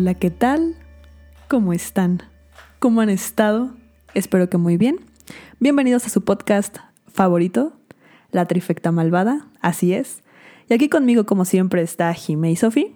[0.00, 0.76] Hola, ¿qué tal?
[1.48, 2.22] ¿Cómo están?
[2.78, 3.74] ¿Cómo han estado?
[4.14, 5.00] Espero que muy bien.
[5.58, 6.76] Bienvenidos a su podcast
[7.08, 7.72] favorito,
[8.30, 10.22] La Trifecta Malvada, así es.
[10.68, 12.94] Y aquí conmigo, como siempre, está Jime y Sofi.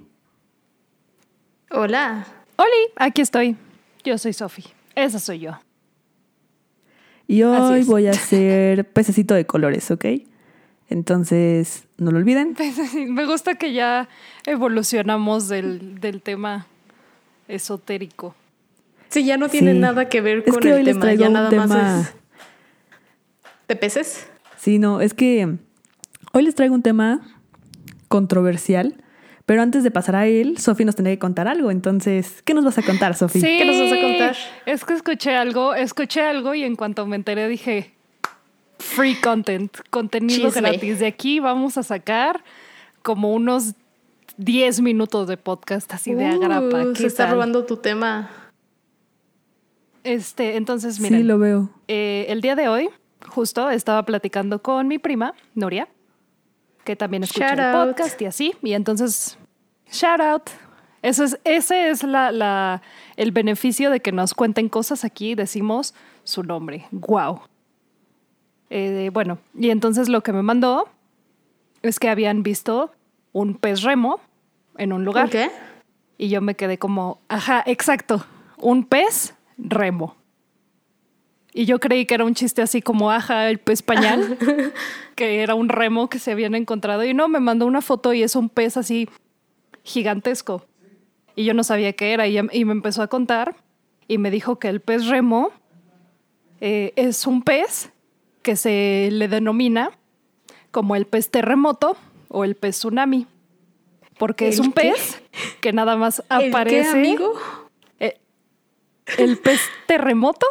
[1.72, 2.24] Hola.
[2.54, 3.56] Oli, aquí estoy.
[4.04, 4.62] Yo soy Sofi.
[4.94, 5.58] Esa soy yo.
[7.26, 10.04] Y hoy voy a hacer pececito de colores, ¿ok?
[10.88, 12.54] Entonces, no lo olviden.
[13.08, 14.08] Me gusta que ya
[14.46, 16.68] evolucionamos del, del tema
[17.54, 18.34] esotérico.
[19.08, 19.78] Sí, ya no tiene Sí.
[19.78, 21.66] nada que ver Es con que el hoy les tema, traigo ya un nada tema-
[21.66, 22.14] más es
[23.68, 24.26] de peces.
[24.56, 25.56] Sí, no, es que
[26.32, 27.20] hoy les traigo un tema
[28.08, 28.94] controversial,
[29.46, 31.70] pero antes de pasar a él, Sofi nos tendría que contar algo.
[31.70, 33.40] Entonces, ¿qué nos vas a contar, Sofi?
[33.40, 34.36] Sí, ¿Qué nos vas a contar?
[34.66, 37.92] Es que escuché algo, escuché algo y en cuanto me enteré dije,
[38.78, 40.60] free content, contenido Chisme.
[40.70, 40.98] gratis.
[41.00, 42.42] De aquí vamos a sacar
[43.02, 43.74] como unos
[44.36, 46.82] 10 minutos de podcast así de agrapa.
[46.84, 47.34] Uh, ¿Qué se está tal?
[47.34, 48.30] robando tu tema.
[50.04, 51.20] Este, entonces, miren.
[51.20, 51.70] Sí, lo veo.
[51.88, 52.88] Eh, el día de hoy,
[53.28, 55.88] justo estaba platicando con mi prima, Noria,
[56.84, 57.88] que también escucha Shout el out.
[57.88, 58.54] podcast y así.
[58.62, 59.38] Y entonces,
[59.90, 60.42] shout out.
[61.02, 62.82] Eso es, ese es la, la-
[63.16, 65.94] el beneficio de que nos cuenten cosas aquí y decimos
[66.24, 66.86] su nombre.
[66.92, 67.40] Wow.
[69.12, 70.88] bueno, y entonces lo que me mandó
[71.82, 72.92] es que habían visto
[73.32, 74.20] un pez remo
[74.76, 75.30] en un lugar.
[75.30, 75.50] ¿Qué?
[76.18, 78.24] Y yo me quedé como, ajá, exacto,
[78.58, 80.16] un pez remo.
[81.54, 84.38] Y yo creí que era un chiste así como, ajá, el pez pañal,
[85.16, 87.04] que era un remo que se habían encontrado.
[87.04, 89.08] Y no, me mandó una foto y es un pez así
[89.82, 90.64] gigantesco.
[91.34, 92.26] Y yo no sabía qué era.
[92.26, 93.56] Y, y me empezó a contar
[94.08, 95.50] y me dijo que el pez remo
[96.60, 97.90] eh, es un pez
[98.42, 99.90] que se le denomina
[100.70, 101.96] como el pez terremoto
[102.34, 103.26] o el pez tsunami.
[104.18, 104.90] Porque es ¿El un qué?
[104.92, 105.22] pez
[105.60, 106.90] que nada más ¿El qué, aparece.
[106.90, 107.34] amigo?
[108.00, 108.18] Eh,
[109.18, 110.46] ¿El pez terremoto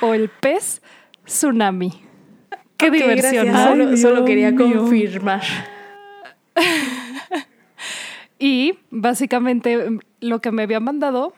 [0.00, 0.82] o el pez
[1.24, 2.02] tsunami?
[2.76, 3.48] Qué diversión.
[3.52, 3.58] ¿no?
[3.58, 4.78] Ay, Solo, Dios solo quería mío.
[4.80, 5.42] confirmar.
[8.38, 11.32] Y básicamente mm, lo que me había mandado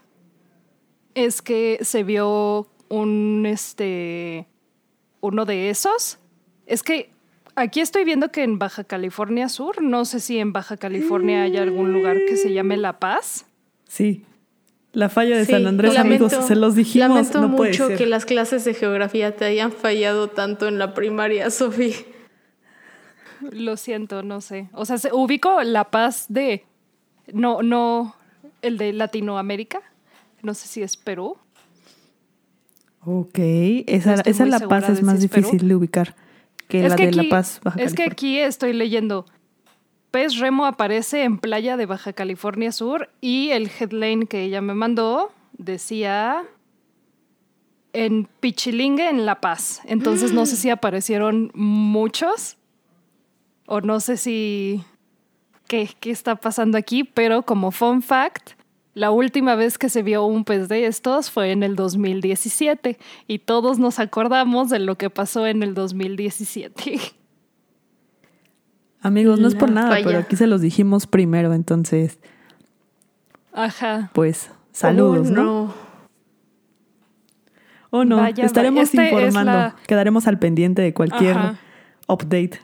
[1.15, 4.47] es que se vio un este
[5.21, 6.19] uno de esos.
[6.65, 7.11] Es que
[7.57, 11.57] aquí estoy viendo que en Baja California Sur, no sé si en Baja California hay
[11.57, 13.47] algún lugar que se llame La Paz.
[13.87, 14.25] Sí.
[14.93, 17.09] La falla de Sí, San Andrés, lamento- amigos, se los dijimos.
[17.09, 17.99] Lamento no puede mucho ser.
[17.99, 21.95] que las clases de geografía te hayan fallado tanto en la primaria, Sofi.
[23.51, 24.69] Lo siento, no sé.
[24.73, 26.65] O sea, se ubico La Paz de
[27.33, 28.15] no no
[28.63, 29.81] el de Latinoamérica.
[30.43, 31.37] No sé si es Perú.
[33.01, 33.35] Ok,
[33.87, 35.43] esa, No esa La Paz es más si es Perú.
[35.49, 36.15] difícil de ubicar
[36.69, 39.27] que la de La Paz, Baja es que aquí estoy leyendo.
[40.11, 44.75] Pez Remo aparece en playa de Baja California Sur y el headline que ella me
[44.75, 46.45] mandó decía
[47.93, 49.81] en Pichilingue en La Paz.
[49.85, 52.59] Entonces no sé si aparecieron muchos
[53.67, 54.85] o no sé si
[55.67, 58.53] qué, qué está pasando aquí, pero como fun fact,
[58.95, 63.41] la última vez que se vio un pez de estos fue en el 2017 y
[63.41, 67.01] todos nos acordamos de lo que pasó en el 2017.
[69.01, 72.19] Amigos, no es por nada, pero aquí se los dijimos primero, entonces,
[73.53, 74.11] Ajá.
[74.15, 75.75] pues, saludos, Oh, ¿no?
[77.91, 78.85] O no, Vaya, estaremos vaya.
[78.85, 81.59] Este es informando, la- quedaremos al pendiente de cualquier Ajá.
[82.09, 82.61] update.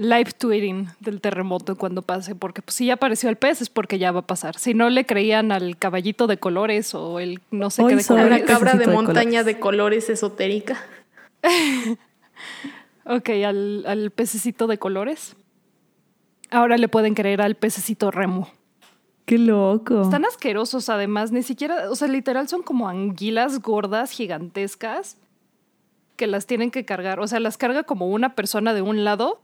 [0.00, 3.98] Live tweeting del terremoto cuando pase, porque pues, si ya apareció el pez es porque
[3.98, 4.56] ya va a pasar.
[4.56, 8.04] Si no le creían al caballito de colores o el no sé Hoy qué de
[8.04, 8.40] colores.
[8.40, 9.46] la cabra de montaña colores.
[9.46, 10.78] de colores esotérica.
[13.10, 15.34] Ok, al, al pececito de colores.
[16.50, 18.50] Ahora le pueden creer al pececito remo.
[19.24, 20.02] Qué loco.
[20.02, 25.16] Están asquerosos además, ni siquiera, o sea, literal son como anguilas gordas, gigantescas,
[26.16, 27.18] que las tienen que cargar.
[27.18, 29.40] O sea, las carga como una persona de un lado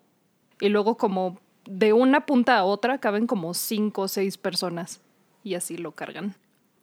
[0.60, 5.00] y luego como de una punta a otra caben como cinco o seis personas
[5.42, 6.34] y así lo cargan.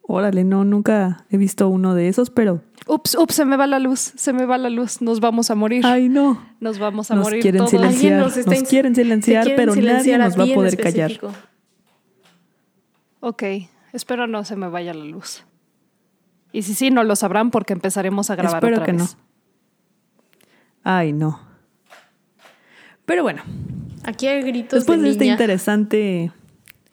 [0.04, 3.78] Órale, no, nunca he visto uno de esos, pero Ups, ups, se me va la
[3.78, 5.86] luz, se me va la luz, nos vamos a morir.
[5.86, 6.44] ay no.
[6.58, 7.70] Nos vamos a Nos morir quieren todos.
[7.70, 7.92] silenciar.
[8.14, 11.12] Alguien nos nos, está ins- quieren silenciar, quieren pero nadie nos va a poder callar.
[13.20, 13.42] Ok,
[13.92, 15.44] espero no se me vaya la luz.
[16.50, 19.04] Y si sí, no lo sabrán porque empezaremos a grabar Espero otra que no.
[19.04, 19.16] vez.
[20.82, 21.40] Ay, no.
[23.12, 23.42] Pero bueno,
[24.04, 25.34] Aquí hay gritos después de de este niña.
[25.34, 26.32] interesante...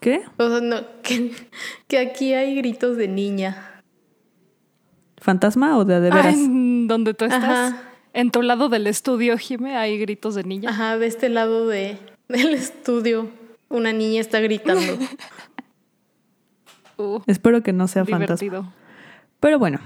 [0.02, 0.22] ¿Qué?
[0.36, 1.32] O sea, no, que,
[1.88, 3.82] que aquí hay gritos de niña.
[5.16, 6.34] ¿Fantasma o de de Ah, veras?
[6.36, 7.44] en donde tú estás.
[7.72, 7.82] Ajá.
[8.12, 10.72] En tu lado del estudio, Jime, hay gritos de niña.
[10.72, 13.30] Ajá, de este lado de, del estudio,
[13.70, 14.98] una niña está gritando.
[16.98, 18.26] Uh, Espero que no sea fantasma.
[18.36, 18.74] divertido.
[19.40, 19.80] Pero bueno,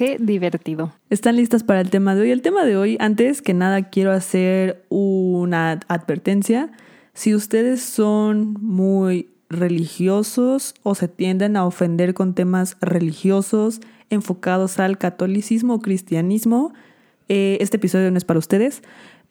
[0.00, 0.94] Qué divertido.
[1.10, 2.30] ¿están listas para el tema de hoy?
[2.30, 6.70] El tema de hoy, antes que nada, quiero hacer una advertencia.
[7.12, 14.96] Si ustedes son muy religiosos o se tienden a ofender con temas religiosos enfocados al
[14.96, 16.72] catolicismo o cristianismo,
[17.28, 18.82] eh, este episodio no es para ustedes.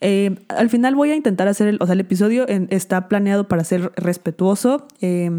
[0.01, 3.63] Eh, al final voy a intentar hacer, el, o sea, el episodio está planeado para
[3.63, 4.85] ser respetuoso.
[5.01, 5.31] Eh,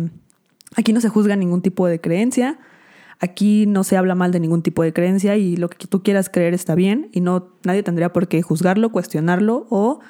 [0.74, 2.58] aquí no se juzga ningún tipo de creencia.
[3.20, 6.30] Aquí no se habla mal de ningún tipo de creencia y lo que tú quieras
[6.30, 10.00] creer está bien y no nadie tendría por qué juzgarlo, cuestionarlo o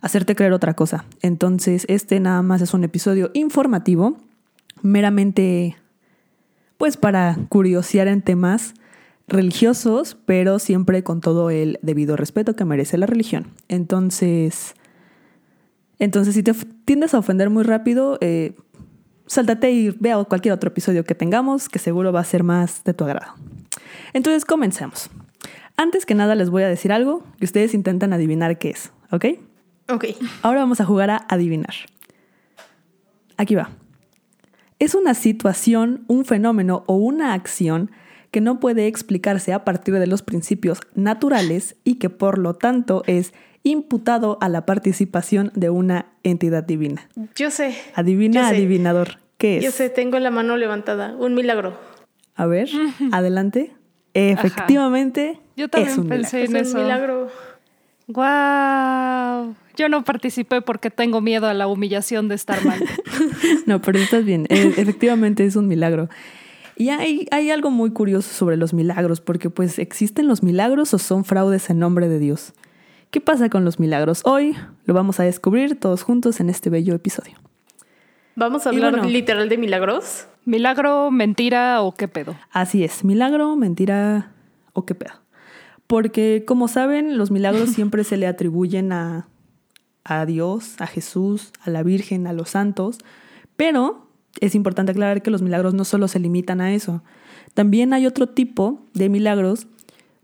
[0.00, 1.04] hacerte creer otra cosa.
[1.20, 4.16] Entonces, este nada más es un episodio informativo,
[4.82, 5.76] meramente
[6.78, 8.74] pues para curiosear en temas
[9.26, 13.48] religiosos, pero siempre con todo el debido respeto que merece la religión.
[13.68, 14.74] Entonces,
[15.98, 18.54] entonces si te tiendes a ofender muy rápido, eh,
[19.30, 22.94] sáltate y vea cualquier otro episodio que tengamos, que seguro va a ser más de
[22.94, 23.34] tu agrado.
[24.12, 25.08] Entonces, comencemos.
[25.76, 29.26] Antes que nada, les voy a decir algo que ustedes intentan adivinar qué es, ¿ok?
[29.88, 30.06] Ok.
[30.42, 31.74] Ahora vamos a jugar a adivinar.
[33.36, 33.70] Aquí va.
[34.80, 37.92] Es una situación, un fenómeno o una acción
[38.32, 43.04] que no puede explicarse a partir de los principios naturales y que por lo tanto
[43.06, 43.32] es
[43.62, 47.08] imputado a la participación de una entidad divina.
[47.36, 47.74] Yo sé.
[47.94, 48.54] Adivina, Yo sé.
[48.56, 49.18] adivinador.
[49.38, 49.64] ¿Qué es?
[49.64, 51.14] Yo sé, tengo la mano levantada.
[51.16, 51.78] Un milagro.
[52.36, 52.68] A ver,
[53.12, 53.72] adelante.
[54.14, 56.56] Efectivamente, Yo también es un pensé milagro.
[56.58, 56.78] en es eso.
[56.78, 57.28] un milagro.
[58.08, 59.54] Wow.
[59.76, 62.82] Yo no participé porque tengo miedo a la humillación de estar mal.
[63.66, 64.46] No, pero estás bien.
[64.48, 66.08] E- efectivamente es un milagro.
[66.76, 70.98] Y hay, hay algo muy curioso sobre los milagros, porque pues existen los milagros o
[70.98, 72.52] son fraudes en nombre de Dios.
[73.10, 74.22] ¿Qué pasa con los milagros?
[74.24, 74.54] Hoy
[74.84, 77.34] lo vamos a descubrir todos juntos en este bello episodio.
[78.36, 79.08] Vamos a hablar bueno.
[79.08, 80.28] literal de milagros.
[80.44, 82.36] ¿Milagro, mentira o qué pedo?
[82.52, 84.30] Así es, milagro, mentira
[84.74, 85.14] o qué pedo.
[85.88, 89.26] Porque como saben, los milagros siempre se le atribuyen a,
[90.04, 92.98] a Dios, a Jesús, a la Virgen, a los santos,
[93.56, 94.06] pero
[94.38, 97.02] es importante aclarar que los milagros no solo se limitan a eso.
[97.54, 99.66] También hay otro tipo de milagros,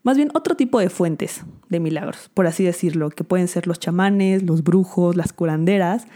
[0.05, 3.79] más bien otro tipo de fuentes de milagros, por así decirlo, que pueden ser los
[3.81, 6.07] chamanes, los brujos, las curanderas.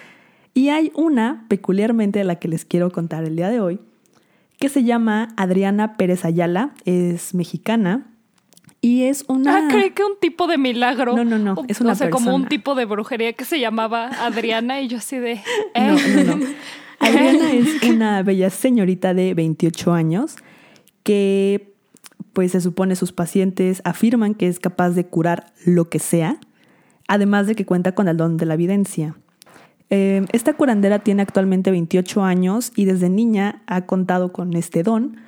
[0.55, 3.81] Y hay una peculiarmente de la que les quiero contar el día de hoy,
[4.58, 8.06] que se llama Adriana Pérez Ayala, es mexicana
[8.82, 9.56] y es una...
[9.56, 11.14] Ah, creí que un tipo de milagro.
[11.17, 13.61] No, no, no, O- es una O sea, como un tipo de brujería que se
[13.61, 15.41] llamaba Adriana y yo así de...
[15.75, 16.25] No, ¿eh?
[16.26, 16.47] no, no.
[16.99, 20.37] Adriana es una bella señorita de 28 años
[21.02, 21.69] que,
[22.40, 26.40] pues se supone sus pacientes afirman que es capaz de curar lo que sea,
[27.06, 29.14] además de que cuenta con el don de la evidencia.
[29.90, 35.19] Eh, esta curandera tiene actualmente 28 años y desde niña ha contado con este don.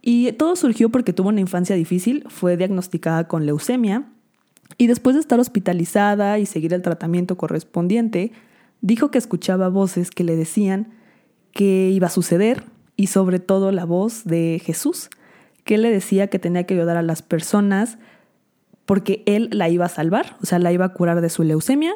[0.00, 4.04] Y todo surgió porque tuvo una infancia difícil, fue diagnosticada con leucemia
[4.78, 8.30] y después de estar hospitalizada y seguir el tratamiento correspondiente,
[8.80, 10.92] dijo que escuchaba voces que le decían
[11.50, 12.62] que iba a suceder
[12.94, 15.10] y sobre todo la voz de Jesús,
[15.64, 17.98] que él le decía que tenía que ayudar a las personas
[18.86, 21.94] porque él la iba a salvar, o sea, la iba a curar de su leucemia,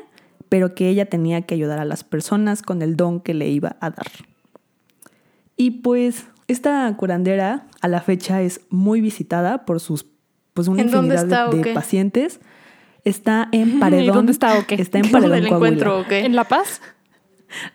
[0.48, 3.76] pero que ella tenía que ayudar a las personas con el don que le iba
[3.80, 4.06] a dar.
[5.56, 10.06] Y pues esta curandera a la fecha es muy visitada por sus
[10.54, 12.40] pues una ¿En dónde infinidad está de, pacientes.
[13.04, 14.14] Está en Paredón.
[14.14, 14.74] dónde está o qué?
[14.74, 16.06] Está en ¿Cómo Paredón, del encuentro Coahuila.
[16.06, 16.26] o qué?
[16.26, 16.80] ¿En La Paz?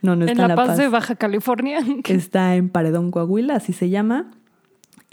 [0.01, 1.79] No, no ¿En está La, Paz, de Baja California?
[2.05, 4.31] Está en Paredón, Coahuila, así se llama.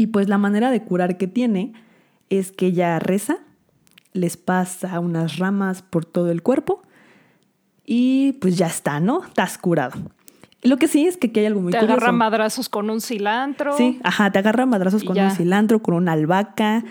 [0.01, 1.75] Y pues la manera de curar que tiene
[2.31, 3.37] es que ella reza,
[4.15, 6.81] les pasa unas ramas por todo el cuerpo
[7.85, 9.23] y pues ya está, ¿no?
[9.23, 10.01] Estás curado.
[10.63, 11.99] Lo que sí es que aquí hay algo muy Te curioso.
[11.99, 13.77] agarra madrazos con un cilantro.
[13.77, 15.27] Sí, ajá, te agarra madrazos con ya.
[15.27, 16.83] un cilantro, con una albahaca,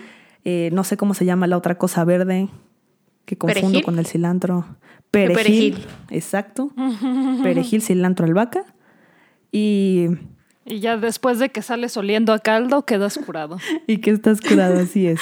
[0.44, 2.48] eh, no sé cómo se llama la otra cosa verde
[3.24, 3.84] que confundo ¿Perejil?
[3.84, 4.66] con el cilantro.
[5.10, 5.34] Perejil.
[5.74, 5.86] perejil.
[6.10, 6.70] Exacto.
[7.42, 8.66] Perejil, cilantro, albahaca.
[9.50, 10.10] Y,
[10.64, 13.58] Y ya después de que sales oliendo a caldo, quedas curado.
[13.86, 15.20] y que estás curado, así es.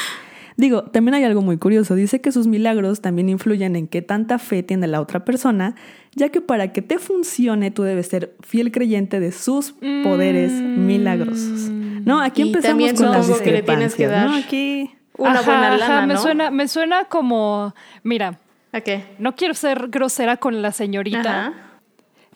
[0.57, 1.95] Digo, también hay algo muy curioso.
[1.95, 5.77] Dice que sus milagros también influyen en qué tanta fe tiene la otra persona,
[6.17, 10.87] ya que para que te funcione tú debes ser fiel creyente de sus poderes Mm.
[10.87, 11.71] milagrosos.
[11.71, 15.43] No, aquí Y empezamos también con las que le tienes que dar Aquí Una Ajá,
[15.43, 16.21] buena ajá, me ¿no?
[16.21, 18.39] suena, me suena como, mira,
[18.73, 19.05] ¿A qué?
[19.21, 21.53] no quiero ser grosera con la señorita, Ajá.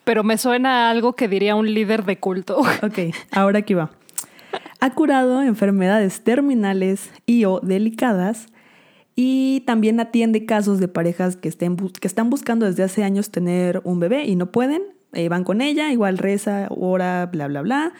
[0.05, 2.61] Pero me suena a algo que diría un líder de culto.
[2.83, 3.91] Ok, ahora aquí va.
[4.81, 8.47] Ha curado enfermedades terminales y o delicadas
[9.15, 13.81] y también atiende casos de parejas que, estén que están buscando desde hace años tener
[13.85, 14.83] un bebé y no pueden.
[15.13, 17.93] Eh, van con ella, igual reza, ora, bla, bla, bla.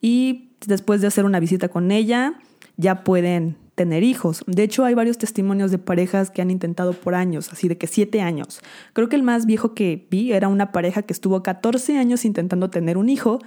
[0.00, 2.34] y después de hacer una visita con ella
[2.76, 4.44] ya pueden tener hijos.
[4.46, 7.86] De hecho, hay varios testimonios de parejas que han intentado por años, así de que
[7.86, 8.60] siete años.
[8.92, 12.68] Creo que el más viejo que vi era una pareja que estuvo 14 años intentando
[12.68, 13.38] tener un hijo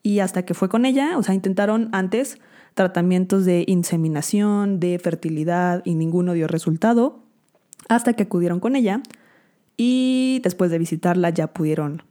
[0.00, 2.38] y hasta que fue con ella, o sea, intentaron antes
[2.74, 7.24] tratamientos de inseminación, de fertilidad y ninguno dio resultado,
[7.88, 9.02] hasta que acudieron con ella
[9.76, 12.04] y después de visitarla ya pudieron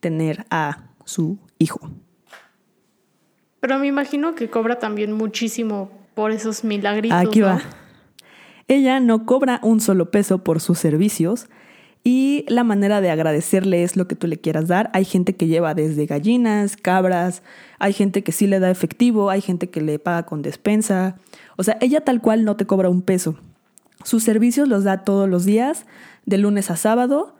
[0.00, 1.80] tener a su hijo.
[3.60, 7.18] Pero me imagino que cobra también muchísimo por esos milagritos.
[7.18, 7.60] Aquí va.
[8.68, 11.48] Ella no cobra un solo peso por sus servicios
[12.02, 14.90] y la manera de agradecerle es lo que tú le quieras dar.
[14.94, 17.42] Hay gente que lleva desde gallinas, cabras,
[17.78, 21.16] hay gente que sí le da efectivo, hay gente que le paga con despensa.
[21.56, 23.36] O sea, ella tal cual no te cobra un peso.
[24.02, 25.84] Sus servicios los da todos los días,
[26.24, 27.34] de lunes a sábado.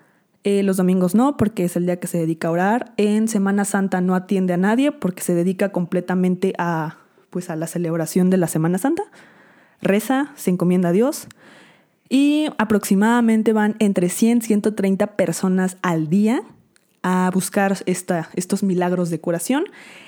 [0.45, 2.93] Eh, los domingos no, porque es el día que se dedica a orar.
[2.99, 7.00] En Semana Santa no atiende a nadie porque se dedica completamente a,
[7.31, 9.05] pues, a la celebración de la Semana Santa.
[9.81, 11.27] Reza, se encomienda a Dios.
[12.09, 16.43] Y aproximadamente van entre 100 y 130 personas al día
[17.03, 19.65] a buscar esta, estos milagros de curación.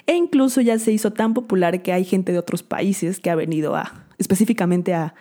[0.06, 3.34] E incluso ya se hizo tan popular que hay gente de otros países que ha
[3.34, 5.14] venido a, específicamente a,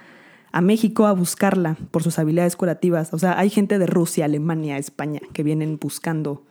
[0.51, 3.13] a México a buscarla por sus habilidades curativas.
[3.13, 6.43] O sea, hay gente de Rusia, Alemania, España que vienen buscando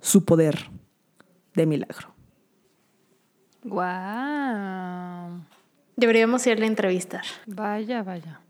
[0.00, 0.70] su poder
[1.54, 2.17] de milagro.
[3.64, 5.42] Wow.
[5.96, 7.24] Deberíamos irle a entrevistar.
[7.46, 8.40] Vaya, vaya.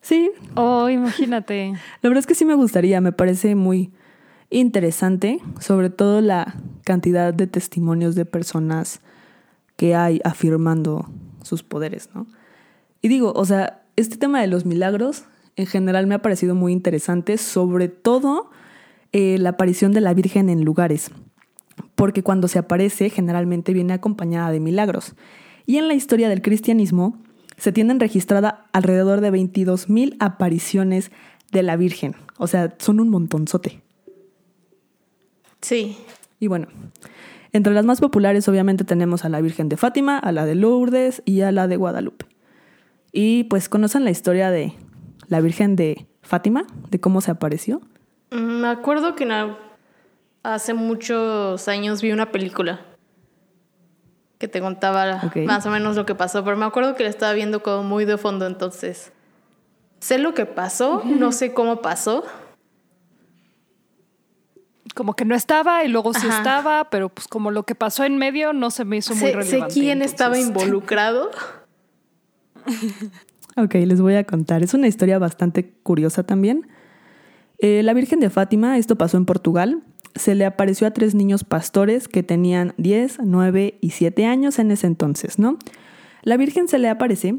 [0.00, 0.30] Sí.
[0.54, 1.72] Oh, imagínate.
[2.02, 3.90] La verdad es que sí me gustaría, me parece muy
[4.50, 6.54] interesante, sobre todo la
[6.84, 9.00] cantidad de testimonios de personas
[9.76, 11.08] que hay afirmando
[11.42, 12.26] sus poderes, ¿no?
[13.02, 15.24] Y digo, o sea, este tema de los milagros
[15.56, 18.50] en general me ha parecido muy interesante, sobre todo
[19.12, 21.10] eh, la aparición de la Virgen en lugares,
[22.04, 25.14] porque cuando se aparece generalmente viene acompañada de milagros.
[25.64, 27.16] Y en la historia del cristianismo
[27.56, 31.10] se tienen registrada alrededor de 22.000 apariciones
[31.50, 33.80] de la Virgen, o sea, son un montonzote.
[35.62, 35.96] Sí.
[36.40, 36.66] Y bueno,
[37.54, 41.22] entre las más populares obviamente tenemos a la Virgen de Fátima, a la de Lourdes
[41.24, 42.26] y a la de Guadalupe.
[43.12, 44.74] Y pues conocen la historia de
[45.28, 47.80] la Virgen de Fátima, de cómo se apareció.
[48.30, 49.56] Mm, Me acuerdo que na-
[50.44, 52.80] hace muchos años vi una película
[54.38, 57.32] que te contaba más o menos lo que pasó, pero me acuerdo que la estaba
[57.32, 59.12] viendo como muy de fondo, entonces
[60.00, 62.24] sé lo que pasó, no sé cómo pasó.
[64.94, 66.38] Como que no estaba y luego sí Ajá.
[66.38, 69.32] estaba, pero pues como lo que pasó en medio no se me hizo muy Sé,
[69.32, 69.74] sé relevante.
[69.74, 71.30] quién estaba involucrado.
[73.56, 74.64] Ok, les voy a contar.
[74.64, 76.66] Es una historia bastante curiosa también.
[77.60, 79.80] Eh, la Virgen de Fátima, esto pasó en Portugal,
[80.14, 84.70] se le apareció a tres niños pastores que tenían 10, 9 y 7 años en
[84.70, 85.58] ese entonces, ¿no?
[86.22, 87.36] La Virgen se le aparece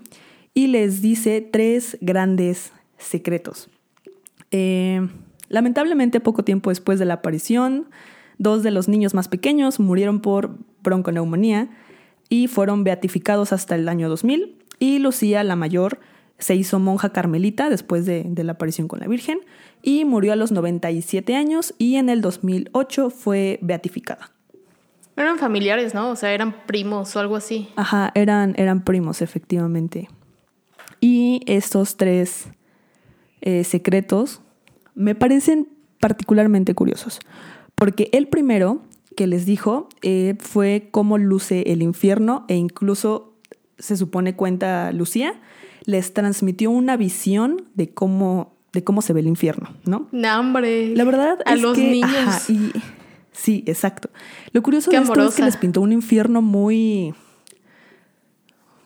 [0.53, 3.70] y les dice tres grandes secretos.
[4.51, 5.08] Eh,
[5.50, 7.88] lamentablemente, poco tiempo después de la aparición,
[8.38, 11.70] dos de los niños más pequeños murieron por bronconeumonía
[12.29, 14.55] y fueron beatificados hasta el año 2000.
[14.79, 16.00] Y Lucía, la mayor,
[16.37, 19.39] se hizo monja carmelita después de, de la aparición con la Virgen
[19.81, 24.31] y murió a los 97 años y en el 2008 fue beatificada.
[25.17, 26.09] Eran familiares, ¿no?
[26.09, 27.69] O sea, eran primos o algo así.
[27.77, 30.09] Ajá, eran, eran primos, efectivamente.
[30.99, 32.47] Y estos tres
[33.41, 34.41] eh, secretos
[34.93, 37.19] me parecen particularmente curiosos,
[37.75, 38.81] porque el primero
[39.15, 43.33] que les dijo eh, fue cómo luce el infierno e incluso
[43.77, 45.39] se supone cuenta Lucía,
[45.85, 50.07] les transmitió una visión de cómo, de cómo se ve el infierno, ¿no?
[50.11, 50.95] No, hombre.
[50.95, 52.09] La verdad a es los que, niños.
[52.13, 52.71] ajá, y-
[53.31, 54.09] sí, exacto.
[54.51, 57.13] Lo curioso Qué de esto es que les pintó un infierno muy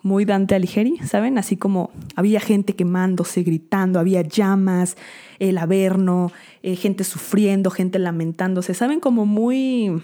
[0.01, 1.37] muy Dante Alighieri, ¿saben?
[1.37, 4.95] Así como había gente quemándose, gritando, había llamas,
[5.39, 6.31] el averno,
[6.63, 9.01] eh, gente sufriendo, gente lamentándose, ¿saben?
[9.01, 10.01] Como muy...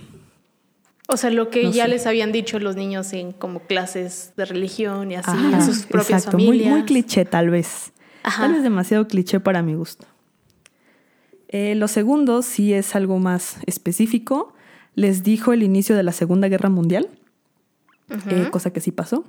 [1.07, 1.89] O sea, lo que No ya sé.
[1.91, 5.83] les habían dicho los niños en como clases de religión y así, Ajá, en sus
[5.85, 6.71] propias exacto, muy, familias.
[6.71, 7.91] muy cliché tal vez.
[8.23, 8.43] Ajá.
[8.43, 10.07] Tal vez demasiado cliché para mi gusto.
[11.49, 14.53] Eh, lo segundo sí es algo más específico.
[14.95, 17.09] Les dijo el inicio de la Segunda Guerra Mundial,
[18.29, 19.25] eh, cosa que sí pasó.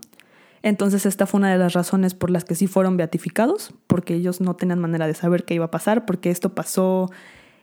[0.62, 4.40] Entonces esta fue una de las razones por las que sí fueron beatificados, porque ellos
[4.40, 7.10] no tenían manera de saber qué iba a pasar, porque esto pasó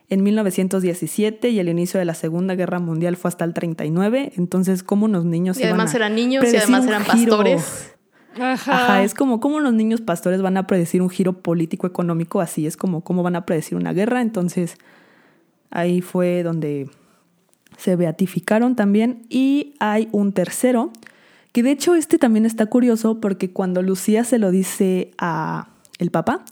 [0.09, 4.33] en 1917 y el inicio de la Segunda Guerra Mundial fue hasta el 39.
[4.35, 7.93] Entonces, ¿cómo unos niños Y además eran niños y además eran pastores.
[8.35, 8.83] Ajá.
[8.83, 12.65] Ajá, es como cómo los niños pastores van a predecir un giro político económico, así
[12.65, 14.21] es como cómo van a predecir una guerra.
[14.21, 14.77] Entonces,
[15.69, 16.89] ahí fue donde
[17.77, 20.91] se beatificaron también y hay un tercero,
[21.51, 25.67] que de hecho este también está curioso porque cuando Lucía se lo dice a
[25.99, 26.43] el Papa,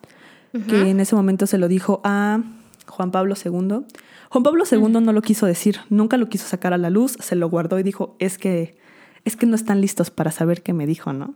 [0.67, 2.41] que en ese momento se lo dijo a
[2.91, 3.85] Juan Pablo II,
[4.29, 7.35] Juan Pablo II no lo quiso decir, nunca lo quiso sacar a la luz, se
[7.35, 8.77] lo guardó y dijo, es que,
[9.25, 11.35] es que no están listos para saber qué me dijo, ¿no?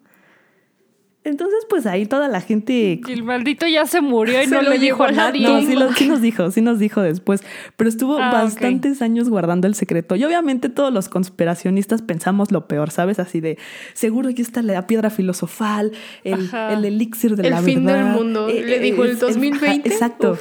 [1.26, 3.02] Entonces, pues ahí toda la gente.
[3.06, 5.48] Y el maldito ya se murió y no le dijo a nadie.
[5.48, 7.44] No, sí, nos dijo, sí nos dijo después.
[7.76, 10.16] Pero estuvo ah, bastantes años guardando el secreto.
[10.16, 13.18] Y obviamente todos los conspiracionistas pensamos lo peor, ¿sabes?
[13.18, 13.58] Así de
[13.94, 15.94] seguro aquí está la piedra filosofal,
[16.24, 17.70] el, el elixir de la verdad.
[17.70, 18.48] El fin del mundo.
[18.48, 19.90] Eh, le dijo el 2020.
[19.90, 20.38] exacto.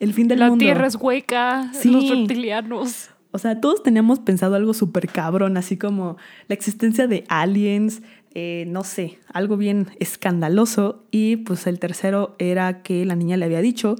[0.00, 0.56] El fin del mundo.
[0.56, 3.10] La tierra es hueca, los reptilianos.
[3.30, 6.16] O sea, todos teníamos pensado algo súper cabrón, así como
[6.48, 8.02] la existencia de aliens,
[8.34, 11.04] eh, no sé, algo bien escandaloso.
[11.10, 13.96] Y pues el tercero era que la niña le había dicho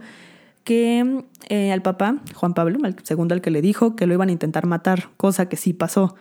[0.64, 4.28] que eh, al papá, Juan Pablo, el segundo al que le dijo que lo iban
[4.28, 6.14] a intentar matar, cosa que sí pasó.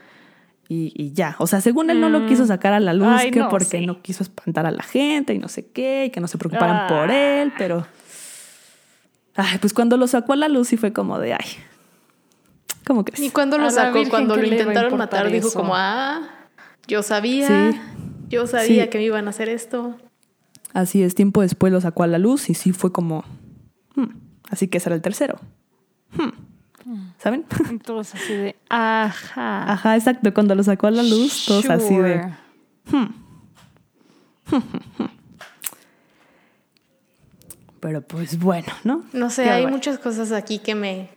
[0.70, 2.48] Y, ya, o sea, según él no lo quiso mm.
[2.48, 5.68] sacar a la luz, que porque no quiso espantar a la gente y no sé
[5.68, 7.42] qué, y que no se preocuparan por ah.
[7.42, 7.88] él, pero...
[9.38, 11.46] Ay, pues cuando lo sacó a la luz y fue como de, ay,
[12.86, 13.20] ¿cómo crees?
[13.22, 16.28] Y cuando lo sacó, cuando lo intentaron matar, dijo como, ah,
[16.88, 17.72] yo sabía.
[17.72, 17.80] Sí.
[18.30, 19.96] Yo sabía que me iban a hacer esto.
[20.74, 23.24] Así es, tiempo después lo sacó a la luz y sí fue como...
[23.96, 24.10] Hmm,
[24.50, 25.40] así que ese era el tercero.
[26.12, 26.32] Hmm,
[27.20, 27.46] ¿Saben?
[27.86, 28.56] Todos así de...
[28.70, 29.72] Ajá.
[29.72, 30.34] Ajá, exacto.
[30.34, 32.22] Cuando lo sacó a la luz, todos así de...
[32.92, 33.08] Hmm.
[37.88, 39.06] Pero pues bueno, ¿no?
[39.14, 41.08] No sé, hay muchas cosas aquí que me...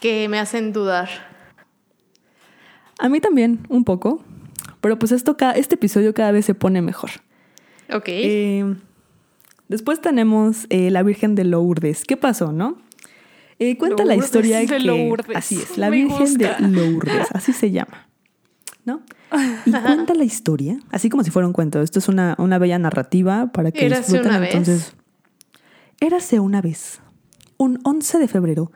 [0.00, 1.08] que me hacen dudar.
[2.98, 4.24] A mí también, un poco.
[4.80, 7.10] Pero pues esto, este episodio cada vez se pone mejor.
[7.92, 8.06] Ok.
[8.08, 8.74] Eh,
[9.68, 12.02] después tenemos eh, la Virgen de Lourdes.
[12.02, 12.76] ¿Qué pasó, no?
[13.60, 14.80] Eh, cuenta la historia de que...
[14.80, 15.36] Lourdes.
[15.36, 18.08] Así es, la Virgen de Lourdes, así se llama.
[18.84, 19.02] ¿No?
[19.64, 21.80] Y cuenta la historia, así como si fuera un cuento.
[21.80, 24.36] Esto es una, una bella narrativa para que Érase disfruten.
[24.36, 25.62] Una Entonces, vez.
[26.00, 27.00] érase una vez,
[27.58, 28.72] un 11 de febrero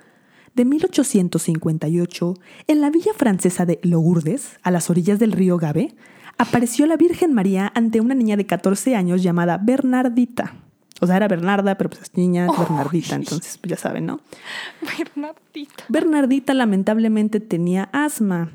[0.56, 2.34] de 1858,
[2.66, 5.94] en la villa francesa de Lourdes, a las orillas del río Gabe,
[6.38, 10.54] apareció la Virgen María ante una niña de 14 años llamada Bernardita.
[11.02, 14.20] O sea, era Bernarda, pero pues es niña Bernardita, entonces pues, ya saben, ¿no?
[14.98, 15.84] Bernardita.
[15.88, 18.52] Bernardita lamentablemente tenía asma.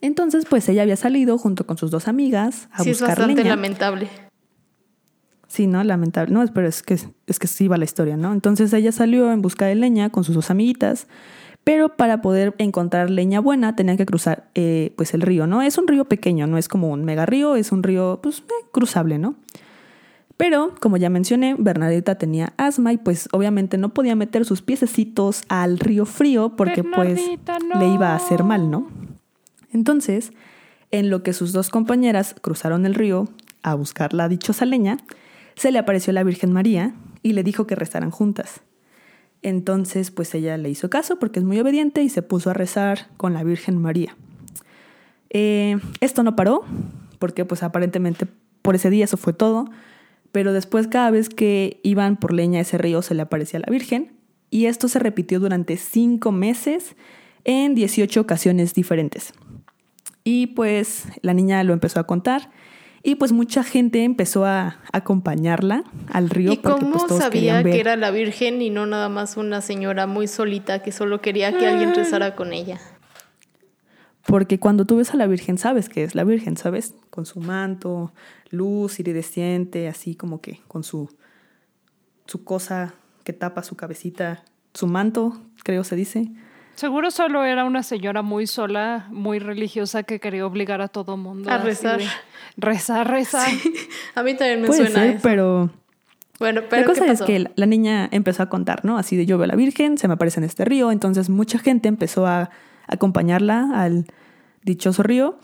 [0.00, 3.44] Entonces, pues ella había salido junto con sus dos amigas a sí, buscar es bastante
[3.44, 4.08] lamentable.
[5.46, 5.82] Sí, ¿no?
[5.82, 6.32] Lamentable.
[6.32, 8.32] No, pero es que, es que sí va la historia, ¿no?
[8.32, 11.08] Entonces ella salió en busca de leña con sus dos amiguitas,
[11.64, 15.60] pero para poder encontrar leña buena tenían que cruzar eh, pues el río, ¿no?
[15.60, 18.66] Es un río pequeño, no es como un mega río, es un río pues eh,
[18.72, 19.34] cruzable, ¿no?
[20.36, 25.42] Pero, como ya mencioné, Bernadetta tenía asma y pues obviamente no podía meter sus piececitos
[25.48, 27.20] al río frío porque pues
[27.78, 28.88] le iba a hacer mal, ¿no?
[29.72, 30.32] Entonces,
[30.90, 33.28] en lo que sus dos compañeras cruzaron el río
[33.62, 34.98] a buscar la dichosa leña,
[35.54, 38.62] se le apareció la Virgen María y le dijo que rezaran juntas.
[39.42, 43.08] Entonces, pues ella le hizo caso porque es muy obediente y se puso a rezar
[43.16, 44.16] con la Virgen María.
[45.30, 46.64] Eh, esto no paró,
[47.18, 48.26] porque pues aparentemente
[48.62, 49.66] por ese día eso fue todo,
[50.32, 53.70] pero después cada vez que iban por leña a ese río se le aparecía la
[53.70, 54.12] Virgen
[54.50, 56.96] y esto se repitió durante cinco meses
[57.44, 59.32] en 18 ocasiones diferentes.
[60.24, 62.50] Y pues la niña lo empezó a contar
[63.02, 66.52] y pues mucha gente empezó a acompañarla al río.
[66.52, 70.06] ¿Y porque, cómo pues, sabía que era la Virgen y no nada más una señora
[70.06, 72.78] muy solita que solo quería que alguien rezara con ella?
[74.26, 76.94] Porque cuando tú ves a la Virgen sabes que es la Virgen, ¿sabes?
[77.08, 78.12] Con su manto,
[78.50, 81.08] luz iridescente, así como que con su,
[82.26, 86.30] su cosa que tapa su cabecita, su manto, creo se dice.
[86.80, 91.50] Seguro solo era una señora muy sola, muy religiosa que quería obligar a todo mundo
[91.50, 92.00] a rezar.
[92.56, 93.50] rezar, rezar.
[94.14, 95.18] A mí también me suena eso.
[95.22, 95.68] pero
[96.38, 98.96] bueno, pero la cosa es que la niña empezó a contar, ¿no?
[98.96, 101.58] Así de yo veo a la Virgen, se me aparece en este río, entonces mucha
[101.58, 102.48] gente empezó a
[102.86, 104.06] acompañarla al
[104.62, 105.38] dichoso río.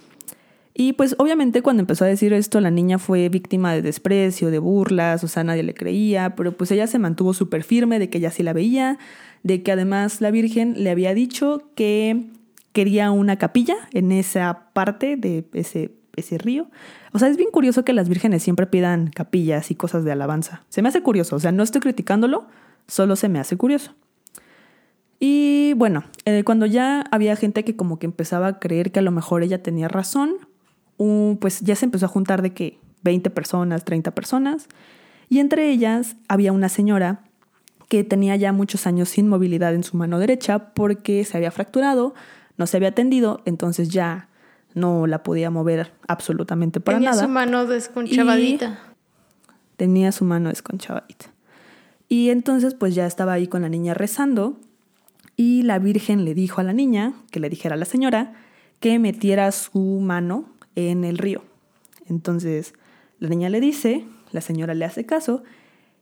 [0.78, 4.58] Y pues obviamente cuando empezó a decir esto, la niña fue víctima de desprecio, de
[4.58, 8.18] burlas, o sea, nadie le creía, pero pues ella se mantuvo súper firme de que
[8.18, 8.98] ella sí la veía,
[9.42, 12.26] de que además la Virgen le había dicho que
[12.72, 16.66] quería una capilla en esa parte de ese, ese río.
[17.14, 20.66] O sea, es bien curioso que las vírgenes siempre pidan capillas y cosas de alabanza.
[20.68, 22.48] Se me hace curioso, o sea, no estoy criticándolo,
[22.86, 23.94] solo se me hace curioso.
[25.20, 29.02] Y bueno, eh, cuando ya había gente que como que empezaba a creer que a
[29.02, 30.34] lo mejor ella tenía razón,
[30.98, 34.68] pues ya se empezó a juntar de que 20 personas, 30 personas,
[35.28, 37.20] y entre ellas había una señora
[37.88, 42.14] que tenía ya muchos años sin movilidad en su mano derecha porque se había fracturado,
[42.56, 44.28] no se había atendido, entonces ya
[44.74, 47.22] no la podía mover absolutamente para Tenía nada.
[47.22, 48.78] su mano desconchavadita.
[49.76, 51.26] Tenía su mano desconchavadita.
[52.08, 54.58] Y entonces pues ya estaba ahí con la niña rezando
[55.36, 58.34] y la Virgen le dijo a la niña, que le dijera a la señora,
[58.80, 61.42] que metiera su mano en el río.
[62.08, 62.74] Entonces
[63.18, 65.42] la niña le dice, la señora le hace caso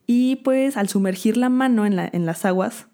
[0.06, 2.86] y pues al sumergir la mano en, la- en las aguas,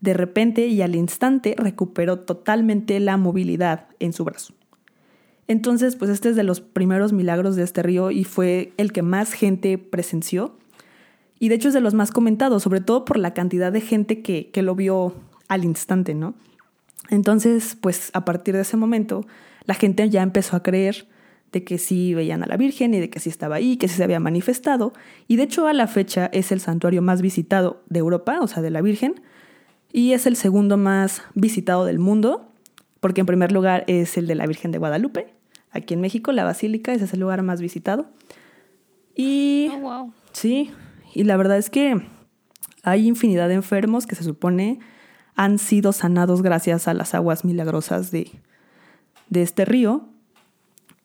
[0.00, 4.54] de repente y al instante recuperó totalmente la movilidad en su brazo.
[5.48, 9.02] Entonces, pues este es de los primeros milagros de este río y fue el que
[9.02, 10.56] más gente presenció.
[11.40, 14.20] Y de hecho es de los más comentados, sobre todo por la cantidad de gente
[14.22, 15.14] que, que lo vio
[15.48, 16.34] al instante, ¿no?
[17.10, 19.26] Entonces, pues a partir de ese momento,
[19.68, 21.06] la gente ya empezó a creer
[21.52, 23.96] de que sí veían a la Virgen y de que sí estaba ahí, que sí
[23.96, 24.94] se había manifestado.
[25.28, 28.62] Y de hecho a la fecha es el santuario más visitado de Europa, o sea,
[28.62, 29.20] de la Virgen,
[29.92, 32.50] y es el segundo más visitado del mundo,
[33.00, 35.34] porque en primer lugar es el de la Virgen de Guadalupe,
[35.70, 38.06] aquí en México, la Basílica, ese es el lugar más visitado.
[39.14, 40.12] Y Oh, wow.
[40.32, 40.70] Sí,
[41.14, 42.00] y la verdad es que
[42.84, 44.78] hay infinidad de enfermos que se supone
[45.34, 48.40] han sido sanados gracias a las aguas milagrosas de,
[49.30, 50.08] de este río.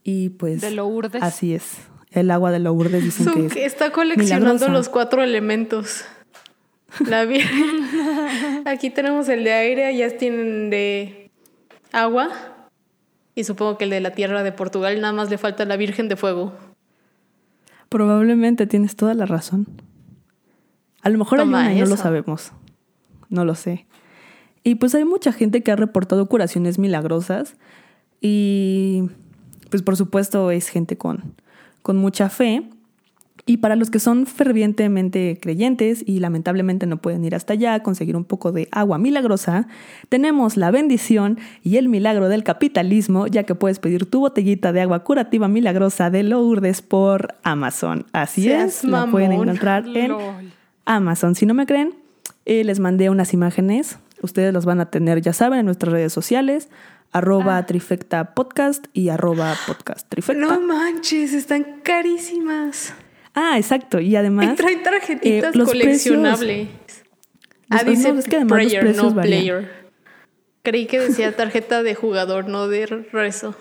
[0.04, 0.62] Y pues...
[0.62, 1.22] De Lourdes.
[1.24, 1.78] Así es.
[2.12, 4.72] El agua de Lourdes dicen Su- que es está coleccionando milagrosa.
[4.72, 6.04] los cuatro elementos.
[7.08, 8.64] La Virgen.
[8.66, 11.32] Aquí tenemos el de aire, allá tienen de
[11.92, 12.30] agua.
[13.36, 16.08] Y supongo que el de la tierra de Portugal nada más le falta la Virgen
[16.08, 16.54] de Fuego.
[17.90, 19.68] Probablemente tienes toda la razón.
[21.02, 22.52] A lo mejor Toma hay una y no lo sabemos.
[23.30, 23.86] No lo sé.
[24.64, 27.56] Y pues hay mucha gente que ha reportado curaciones milagrosas.
[28.24, 29.04] Y
[29.70, 31.36] pues por supuesto es gente con,
[31.82, 32.64] con mucha fe.
[33.46, 37.84] Y para los que son fervientemente creyentes y lamentablemente no pueden ir hasta allá a
[37.84, 39.68] conseguir un poco de agua milagrosa,
[40.08, 44.80] tenemos la bendición y el milagro del capitalismo, ya que puedes pedir tu botellita de
[44.80, 48.06] agua curativa milagrosa de Lourdes por Amazon.
[48.14, 50.54] Así Seas es, la pueden encontrar en Lol.
[50.86, 51.36] Amazon.
[51.36, 51.96] Si no me creen,
[52.46, 54.00] eh, les mandé unas imágenes.
[54.22, 56.70] Ustedes las van a tener, ya saben, en nuestras redes sociales,
[57.14, 60.42] arroba trifecta podcast y arroba podcast trifecta.
[60.42, 62.94] No manches, están carísimas.
[63.36, 64.00] Ah, exacto.
[64.00, 66.68] Y Y además, traen tarjetitas eh, los coleccionables.
[67.70, 69.40] ah, Los- dice no, es que además los precios no varían.
[69.40, 69.84] player.
[70.64, 73.56] Creí que decía tarjeta de jugador, no de rezo.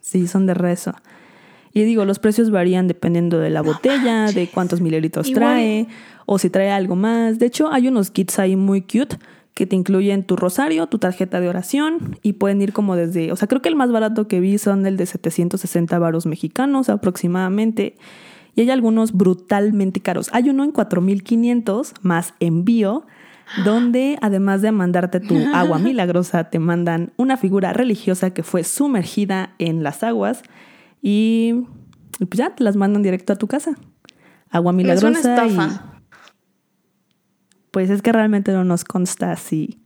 [0.00, 0.94] sí, son de rezo.
[1.72, 5.88] Y digo, los precios varían dependiendo de la botella, de cuántos mililitros Igual- trae,
[6.24, 7.38] o si trae algo más.
[7.38, 9.16] De hecho, hay unos kits ahí muy cute
[9.56, 13.36] que te incluyen tu rosario, tu tarjeta de oración y pueden ir como desde, o
[13.36, 17.96] sea, creo que el más barato que vi son el de 760 varos mexicanos aproximadamente.
[18.54, 20.28] Y hay algunos brutalmente caros.
[20.32, 23.06] Hay uno en 4500 más envío,
[23.64, 29.54] donde además de mandarte tu agua milagrosa, te mandan una figura religiosa que fue sumergida
[29.58, 30.42] en las aguas
[31.00, 31.64] y,
[32.20, 33.72] y pues ya te las mandan directo a tu casa.
[34.50, 35.08] Agua Es milagrosa.
[35.08, 35.95] una y- estafa.
[37.70, 39.78] Pues es que realmente no nos consta si,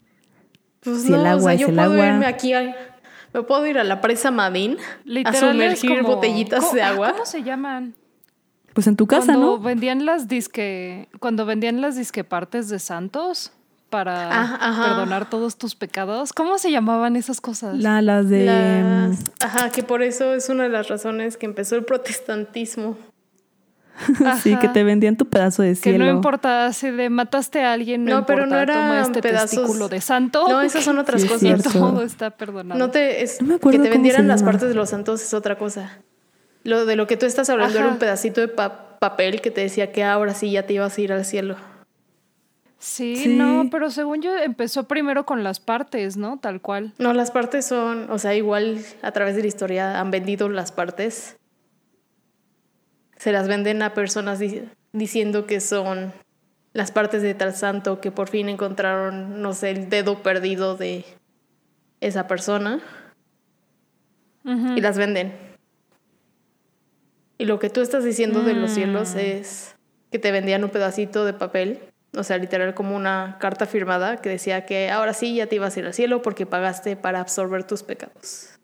[0.83, 2.07] Pues Si no, el o agua sea, es yo el puedo agua.
[2.07, 2.75] irme aquí a-
[3.35, 5.41] Me puedo ir a la presa Madín a Literal es
[5.79, 7.13] sumergir como- botellitas ¿Cómo- de ah, agua.
[7.13, 7.95] ¿Cómo se llaman?
[8.73, 9.59] pues en tu casa, cuando ¿no?
[9.59, 13.53] vendían las disque, cuando vendían las disque partes de santos
[13.91, 14.85] para Ah, ajá.
[14.85, 16.33] perdonar todos tus pecados.
[16.33, 17.77] ¿Cómo se llamaban esas cosas?
[17.79, 18.45] La- las de...
[18.47, 22.97] Las- Ajá, que por eso es una de las razones que empezó el protestantismo.
[24.43, 26.05] sí, que te vendían tu pedazo de que cielo.
[26.05, 29.89] no importa si de mataste a alguien, no, No, pero no eran este pedazos- testículo
[29.89, 30.47] de santo.
[30.49, 31.41] No, esas son otras Sí, es cosas.
[31.41, 31.71] cierto.
[31.71, 32.79] Todo está perdonado.
[32.79, 35.35] No te, es, No me acuerdo que te vendieran las partes de los santos es
[35.35, 35.99] otra cosa.
[36.65, 37.85] Lo de lo que tú estás hablando Ajá.
[37.87, 40.97] era un pedacito de pa- papel que te decía que ahora sí ya te ibas
[40.97, 41.57] a ir al cielo.
[42.79, 43.37] Sí, Sí.
[43.37, 46.39] no, pero según yo empezó primero con las partes, ¿no?
[46.39, 46.93] Tal cual.
[46.99, 50.73] No, las partes son, o sea, igual a través de la historia han vendido las
[50.73, 51.37] partes.
[53.21, 54.63] Se las venden a personas di-
[54.95, 56.15] diciendo que son
[56.73, 61.05] las partes de tal santo que por fin encontraron, no sé, el dedo perdido de
[62.01, 62.81] esa persona
[64.75, 65.35] y las venden.
[67.37, 68.75] Y lo que tú estás diciendo de los Mm.
[68.75, 69.77] cielos es
[70.11, 71.79] que te vendían un pedacito de papel,
[72.17, 75.77] o sea, literal como una carta firmada que decía que ahora sí ya te ibas
[75.77, 78.59] a ir al cielo porque pagaste para absorber tus pecados.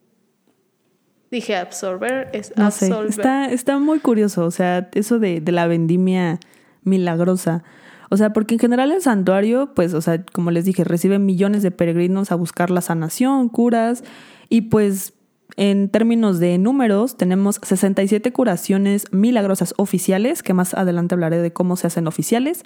[1.30, 3.10] Dije absorber, es No sé, absolver.
[3.10, 6.38] está, está muy curioso, o sea, eso de, de la vendimia
[6.82, 7.64] milagrosa.
[8.08, 11.62] O sea, porque en general el santuario, pues, o sea, como les dije, recibe millones
[11.62, 14.04] de peregrinos a buscar la sanación, curas,
[14.48, 15.14] y pues
[15.56, 21.76] en términos de números, tenemos 67 curaciones milagrosas oficiales, que más adelante hablaré de cómo
[21.76, 22.64] se hacen oficiales,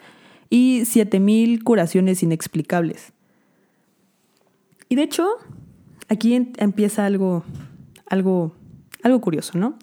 [0.49, 3.13] y 7000 curaciones inexplicables.
[4.89, 5.29] Y de hecho,
[6.09, 7.45] aquí empieza algo,
[8.11, 8.53] algo,
[9.03, 9.79] algo curioso, ¿no?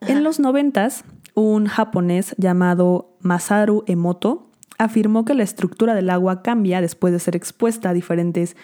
[0.00, 6.80] En los noventas, un japonés llamado Masaru Emoto afirmó que la estructura del agua cambia
[6.80, 8.56] después de ser expuesta a diferentes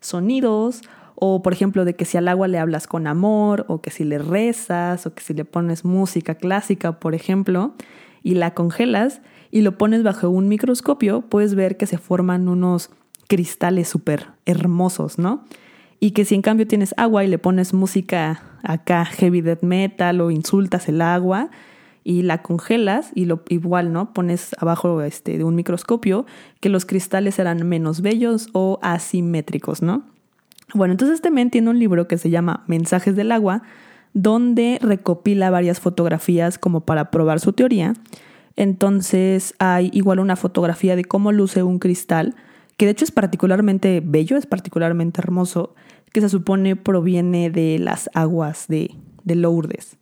[0.00, 0.80] sonidos,
[1.14, 4.04] o por ejemplo de que si al agua le hablas con amor, o que si
[4.04, 7.74] le rezas, o que si le pones música clásica, por ejemplo,
[8.22, 12.90] y la congelas y lo pones bajo un microscopio, puedes ver que se forman unos
[13.28, 15.44] cristales súper hermosos, ¿no?
[16.00, 20.20] Y que si en cambio tienes agua y le pones música acá, heavy death metal,
[20.20, 21.50] o insultas el agua,
[22.08, 24.12] y la congelas y lo igual, ¿no?
[24.12, 26.24] Pones abajo este, de un microscopio
[26.60, 30.04] que los cristales serán menos bellos o asimétricos, ¿no?
[30.72, 33.62] Bueno, entonces este men tiene un libro que se llama Mensajes del agua,
[34.14, 37.94] donde recopila varias fotografías como para probar su teoría.
[38.54, 42.36] Entonces hay igual una fotografía de cómo luce un cristal,
[42.76, 45.74] que de hecho es particularmente bello, es particularmente hermoso,
[46.16, 49.98] que se supone proviene de las aguas de, de Lourdes.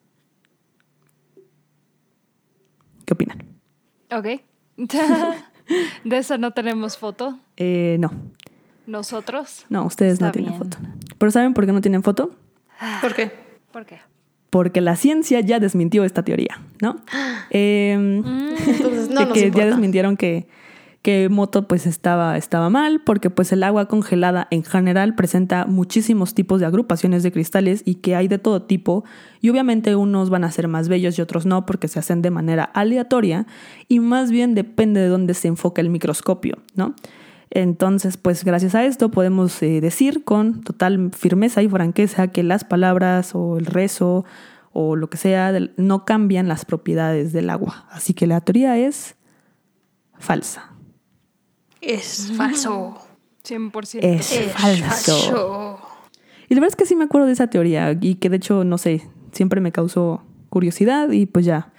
[3.05, 3.43] ¿Qué opinan?
[4.13, 4.41] Ok.
[6.05, 7.41] ¿De eso no tenemos foto?
[7.57, 8.13] Eh, no.
[8.87, 9.67] ¿Nosotros?
[9.71, 10.77] No, ustedes no tienen foto.
[11.19, 12.31] ¿Pero saben por qué no tienen foto?
[13.01, 13.33] ¿Por qué?
[13.73, 13.99] ¿Por qué?
[14.51, 17.01] Porque la ciencia ya desmintió esta teoría, ¿no?
[17.51, 20.47] Eh, Entonces, no de nos que ya desmintieron que,
[21.05, 26.33] que Moto pues estaba, estaba mal, porque pues el agua congelada en general presenta muchísimos
[26.33, 29.05] tipos de agrupaciones de cristales y que hay de todo tipo,
[29.43, 32.31] y obviamente unos van a ser más bellos y otros no, porque se hacen de
[32.31, 33.47] manera aleatoria,
[33.87, 36.95] y más bien depende de dónde se enfoca el microscopio, ¿no?
[37.51, 42.65] Entonces, pues gracias a esto podemos eh, decir con total firmeza y franqueza que las
[42.65, 44.25] palabras o el rezo
[44.73, 47.87] o lo que sea no cambian las propiedades del agua.
[47.91, 49.17] Así que la teoría es
[50.19, 50.71] falsa.
[51.87, 52.99] Es falso.
[53.47, 53.99] 100%.
[54.03, 54.85] Es Es falso.
[54.85, 55.79] falso.
[56.49, 58.65] Y la verdad es que sí me acuerdo de esa teoría y que de hecho,
[58.65, 61.73] no sé, siempre me causó curiosidad y pues ya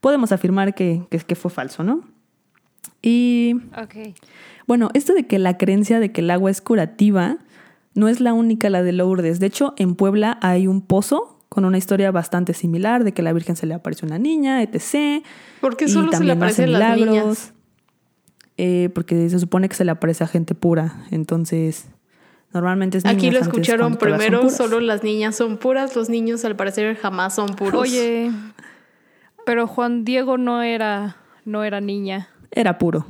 [0.00, 2.02] podemos afirmar que, que, que fue falso, ¿no?
[3.02, 4.14] Y Ok.
[4.66, 7.38] Bueno, esto de que la creencia de que el agua es curativa
[7.94, 9.40] no es la única la de Lourdes.
[9.40, 13.32] De hecho, en Puebla hay un pozo con una historia bastante similar de que la
[13.32, 15.24] Virgen se le apareció una niña, etc.
[15.60, 17.52] ¿Por qué Y solo se le aparecen las niñas?
[18.62, 20.92] Eh, porque se supone que se le aparece a gente pura.
[21.10, 21.88] Entonces,
[22.52, 26.94] normalmente es Aquí lo escucharon primero, solo las niñas son puras, los niños al parecer
[26.96, 27.80] jamás son puros.
[27.80, 28.30] Oye,
[29.46, 32.28] pero Juan Diego no era, no era niña.
[32.50, 33.06] Era puro.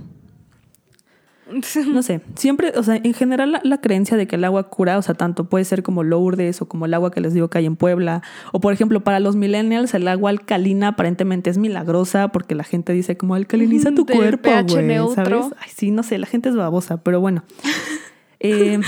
[1.52, 4.98] No sé, siempre, o sea, en general la, la creencia de que el agua cura,
[4.98, 7.58] o sea, tanto puede ser como Lourdes o como el agua que les digo que
[7.58, 12.28] hay en Puebla, o por ejemplo, para los millennials el agua alcalina aparentemente es milagrosa
[12.28, 14.96] porque la gente dice como alcaliniza tu cuerpo, güey.
[15.14, 15.46] ¿sabes?
[15.58, 17.44] Ay, sí, no sé, la gente es babosa, pero bueno.
[18.42, 18.80] Eh,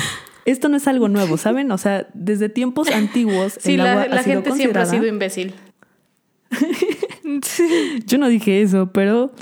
[0.46, 1.70] esto no es algo nuevo, ¿saben?
[1.72, 4.86] O sea, desde tiempos antiguos Sí, el la, agua la ha sido gente siempre ha
[4.86, 5.54] sido imbécil.
[8.06, 9.32] Yo no dije eso, pero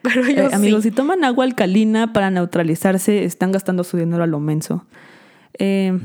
[0.02, 4.26] Pero yo Eh, amigos, si toman agua alcalina para neutralizarse, están gastando su dinero a
[4.26, 4.84] lo menso.
[5.58, 5.98] Eh,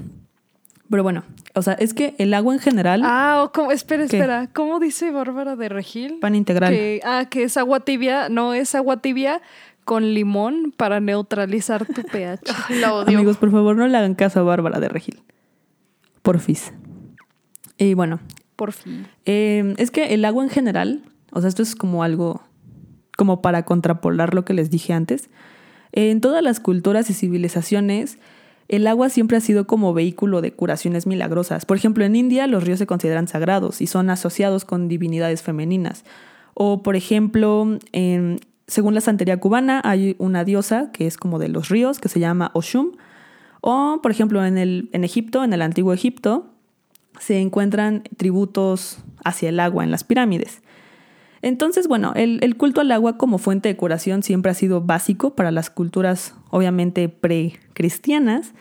[0.90, 1.24] pero bueno,
[1.56, 4.18] o sea, es que el agua en general, Ah, o como, espera, ¿Qué?
[4.18, 4.50] espera.
[4.54, 6.20] ¿Cómo dice Bárbara de Regil?
[6.20, 6.72] pan integral.
[6.72, 8.30] Que, ah, que es agua tibia.
[8.30, 9.42] No, es agua tibia
[9.84, 12.42] con limón para neutralizar tu pH.
[12.82, 13.18] La odio.
[13.18, 15.22] Amigos, por favor, no le hagan caso a Bárbara de Regil.
[16.22, 16.72] Porfis.
[17.78, 18.20] Y bueno,
[18.56, 19.08] Por fin.
[19.26, 22.42] eh, es que el agua en general, o sea, esto es como algo,
[23.18, 25.30] como para contrapolar lo que les dije antes.
[25.92, 28.18] En todas las culturas y civilizaciones,
[28.68, 31.66] el agua siempre ha sido como vehículo de curaciones milagrosas.
[31.66, 36.04] Por ejemplo, en India los ríos se consideran sagrados y son asociados con divinidades femeninas.
[36.54, 37.78] O, por ejemplo,
[38.68, 42.20] según la santería cubana, hay una diosa que es como de los ríos, que se
[42.20, 42.98] llama Oshun.
[43.62, 46.48] O, por ejemplo, en Egipto, en el antiguo Egipto,
[47.20, 50.62] se encuentran tributos hacia el agua en las pirámides.
[51.46, 55.36] Entonces, bueno, el, el culto al agua como fuente de curación siempre ha sido básico
[55.36, 58.56] para las culturas, obviamente, precristianas.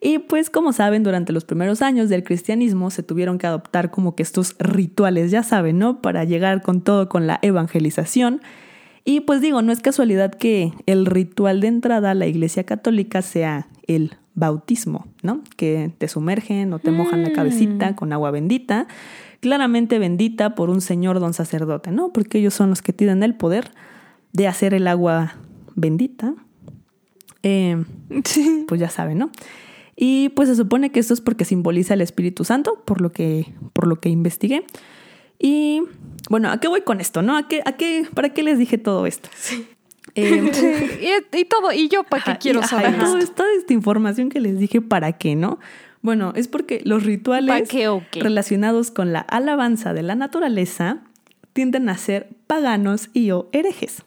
[0.00, 4.14] Y pues, como saben, durante los primeros años del cristianismo se tuvieron que adoptar como
[4.14, 6.00] que estos rituales, ya saben, ¿no?
[6.00, 8.40] Para llegar con todo con la evangelización.
[9.04, 13.20] Y pues digo, no es casualidad que el ritual de entrada a la iglesia católica
[13.20, 15.42] sea el bautismo, ¿no?
[15.56, 18.86] Que te sumergen o te mojan la cabecita con agua bendita,
[19.40, 22.12] claramente bendita por un señor don sacerdote, ¿no?
[22.12, 23.70] Porque ellos son los que tienen el poder
[24.32, 25.36] de hacer el agua
[25.74, 26.34] bendita.
[27.42, 27.82] Eh,
[28.66, 29.30] pues ya saben, ¿no?
[29.96, 33.52] Y pues se supone que esto es porque simboliza el Espíritu Santo, por lo que,
[33.72, 34.64] por lo que investigué.
[35.40, 35.82] Y
[36.30, 37.22] bueno, ¿a qué voy con esto?
[37.22, 37.36] ¿No?
[37.36, 39.28] ¿A qué, a qué, ¿Para qué les dije todo esto?
[40.14, 40.50] Eh,
[41.32, 43.32] y, y todo, y yo para qué Ajá, quiero y- saber toda esto?
[43.32, 45.58] esta, esta información que les dije, ¿para qué, no?
[46.02, 51.02] Bueno, es porque los ¿Para rituales qué relacionados con la alabanza de la naturaleza
[51.52, 54.02] tienden a ser paganos y o herejes.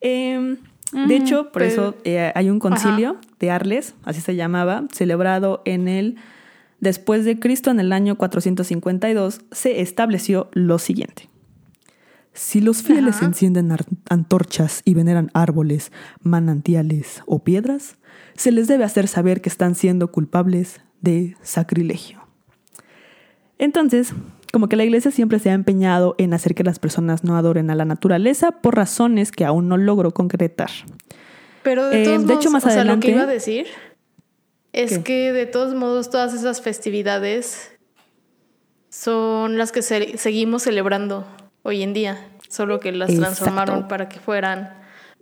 [0.00, 0.56] Eh,
[0.92, 5.62] de hecho, por pero- eso eh, hay un concilio de Arles, así se llamaba, celebrado
[5.64, 6.16] en el
[6.80, 11.28] después de Cristo en el año 452, se estableció lo siguiente.
[12.32, 13.26] Si los fieles Ajá.
[13.26, 13.74] encienden
[14.10, 17.96] antorchas y veneran árboles, manantiales o piedras,
[18.36, 22.20] se les debe hacer saber que están siendo culpables de sacrilegio.
[23.58, 24.12] Entonces,
[24.52, 27.70] como que la iglesia siempre se ha empeñado en hacer que las personas no adoren
[27.70, 30.70] a la naturaleza por razones que aún no logro concretar.
[31.62, 33.66] Pero de Eh, todos modos, hecho, más o sea, lo adelante- que iba a decir
[34.72, 35.02] es ¿Qué?
[35.04, 37.70] que de todos modos todas esas festividades
[38.90, 41.26] son las que se- seguimos celebrando
[41.62, 43.34] hoy en día, solo que las Exacto.
[43.34, 44.74] transformaron para que fueran,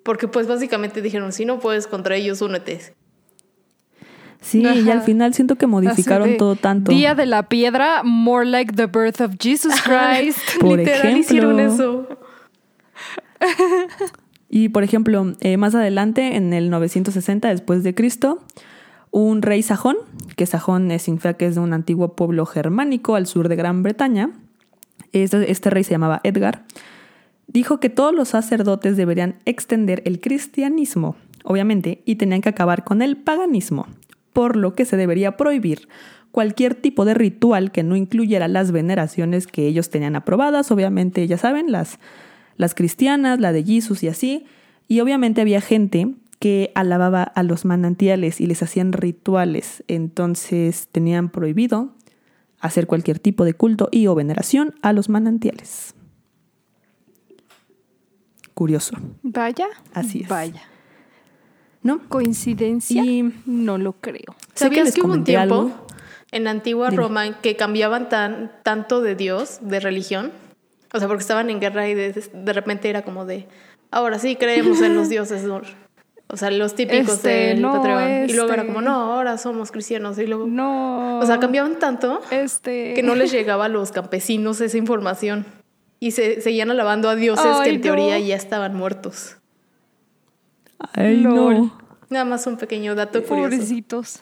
[0.04, 2.94] porque pues básicamente dijeron, si no puedes contra ellos, únete.
[4.42, 6.90] Sí, y al final siento que modificaron todo tanto.
[6.90, 10.38] Día de la piedra, more like the birth of Jesus Christ.
[10.60, 11.18] Por Literal ejemplo.
[11.18, 12.08] hicieron eso.
[14.50, 18.44] Y por ejemplo, eh, más adelante, en el 960 después de Cristo,
[19.10, 19.96] un rey sajón,
[20.36, 23.82] que sajón es significa que es de un antiguo pueblo germánico al sur de Gran
[23.82, 24.30] Bretaña,
[25.12, 26.64] este, este rey se llamaba Edgar,
[27.46, 33.02] dijo que todos los sacerdotes deberían extender el cristianismo, obviamente, y tenían que acabar con
[33.02, 33.86] el paganismo,
[34.32, 35.88] por lo que se debería prohibir
[36.32, 41.38] cualquier tipo de ritual que no incluyera las veneraciones que ellos tenían aprobadas, obviamente, ya
[41.38, 41.98] saben, las,
[42.56, 44.46] las cristianas, la de Jesús y así,
[44.88, 51.28] y obviamente había gente que alababa a los manantiales y les hacían rituales, entonces tenían
[51.28, 51.94] prohibido
[52.58, 55.94] hacer cualquier tipo de culto y o veneración a los manantiales.
[58.54, 59.66] Curioso, Vaya.
[59.92, 60.28] Así es.
[60.28, 60.62] Vaya.
[61.82, 62.00] ¿No?
[62.08, 63.04] Coincidencia.
[63.04, 64.34] Y- No lo creo.
[64.54, 65.86] Que ¿Sabías les que, hubo un tiempo algo.
[66.30, 67.02] en antigua Dime.
[67.02, 70.32] Roma que cambiaban tan, tanto de Dios, de religión?
[70.94, 73.46] O sea, porque estaban en guerra y de, de repente era como de,
[73.90, 75.44] ahora sí creemos en los dioses.
[76.28, 78.28] O sea, los típicos Este, del no, Patreon.
[78.30, 78.72] Y luego era este.
[78.72, 80.18] como, no, ahora somos cristianos.
[80.18, 81.18] Y luego, No.
[81.18, 82.94] o sea, cambiaban tanto Este.
[82.94, 85.44] que no les llegaba a los campesinos esa información.
[86.00, 89.36] Y se seguían alabando a dioses que en teoría ya estaban muertos.
[90.94, 91.72] Ay, no.
[92.10, 93.50] Nada más un pequeño dato curioso.
[93.50, 94.20] Pobrecitos.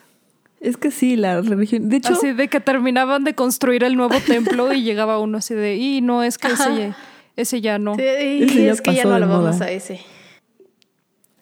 [0.59, 1.89] Es que sí, la religión.
[1.89, 5.55] De hecho, Así de que terminaban de construir el nuevo templo y llegaba uno así
[5.55, 6.93] de, y no, es que ese,
[7.35, 7.95] ese ya no.
[7.95, 9.65] Sí, Ese ya es que ya no alabamos moda.
[9.65, 9.99] a ese.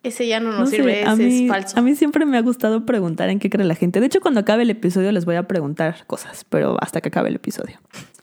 [0.01, 1.77] Ese ya no nos no sé, sirve, ese mí, es falso.
[1.77, 3.99] a mí siempre me ha gustado preguntar en qué cree la gente.
[3.99, 7.27] De hecho, cuando acabe el episodio les voy a preguntar cosas, pero hasta que acabe
[7.27, 7.77] el episodio.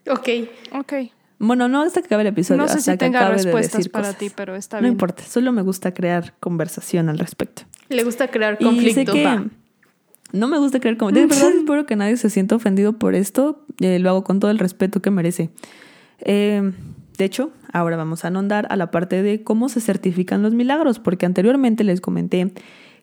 [0.08, 0.28] Ok.
[0.72, 0.92] Ok.
[1.38, 2.62] Bueno, no hasta que acabe el episodio.
[2.62, 4.18] No sé hasta si que tenga de respuestas decir para cosas.
[4.18, 4.92] ti, pero está No bien.
[4.92, 7.62] importa, solo me gusta crear conversación al respecto.
[7.88, 9.12] Le gusta crear Y sé conflicto.
[9.12, 9.40] que
[10.32, 13.64] no me gusta crear como De verdad espero que nadie se sienta ofendido por esto.
[13.80, 15.50] Eh, lo hago con todo el respeto que merece.
[16.20, 16.72] Eh,
[17.18, 20.98] de hecho, ahora vamos a andar a la parte de cómo se certifican los milagros,
[20.98, 22.52] porque anteriormente les comenté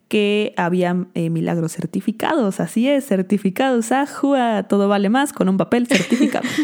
[0.07, 2.59] que había eh, milagros certificados.
[2.59, 3.91] Así es, certificados.
[3.91, 6.47] Ajua, todo vale más con un papel certificado.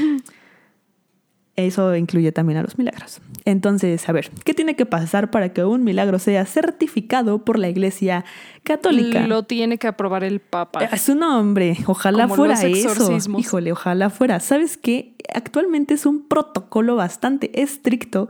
[1.59, 3.19] Eso incluye también a los milagros.
[3.43, 7.67] Entonces, a ver, ¿qué tiene que pasar para que un milagro sea certificado por la
[7.67, 8.23] Iglesia
[8.63, 9.27] Católica?
[9.27, 10.85] Lo tiene que aprobar el Papa.
[10.85, 11.75] Es su nombre.
[11.85, 13.19] Ojalá Como fuera eso.
[13.37, 14.39] Híjole, ojalá fuera.
[14.39, 15.15] ¿Sabes qué?
[15.33, 18.29] Actualmente es un protocolo bastante estricto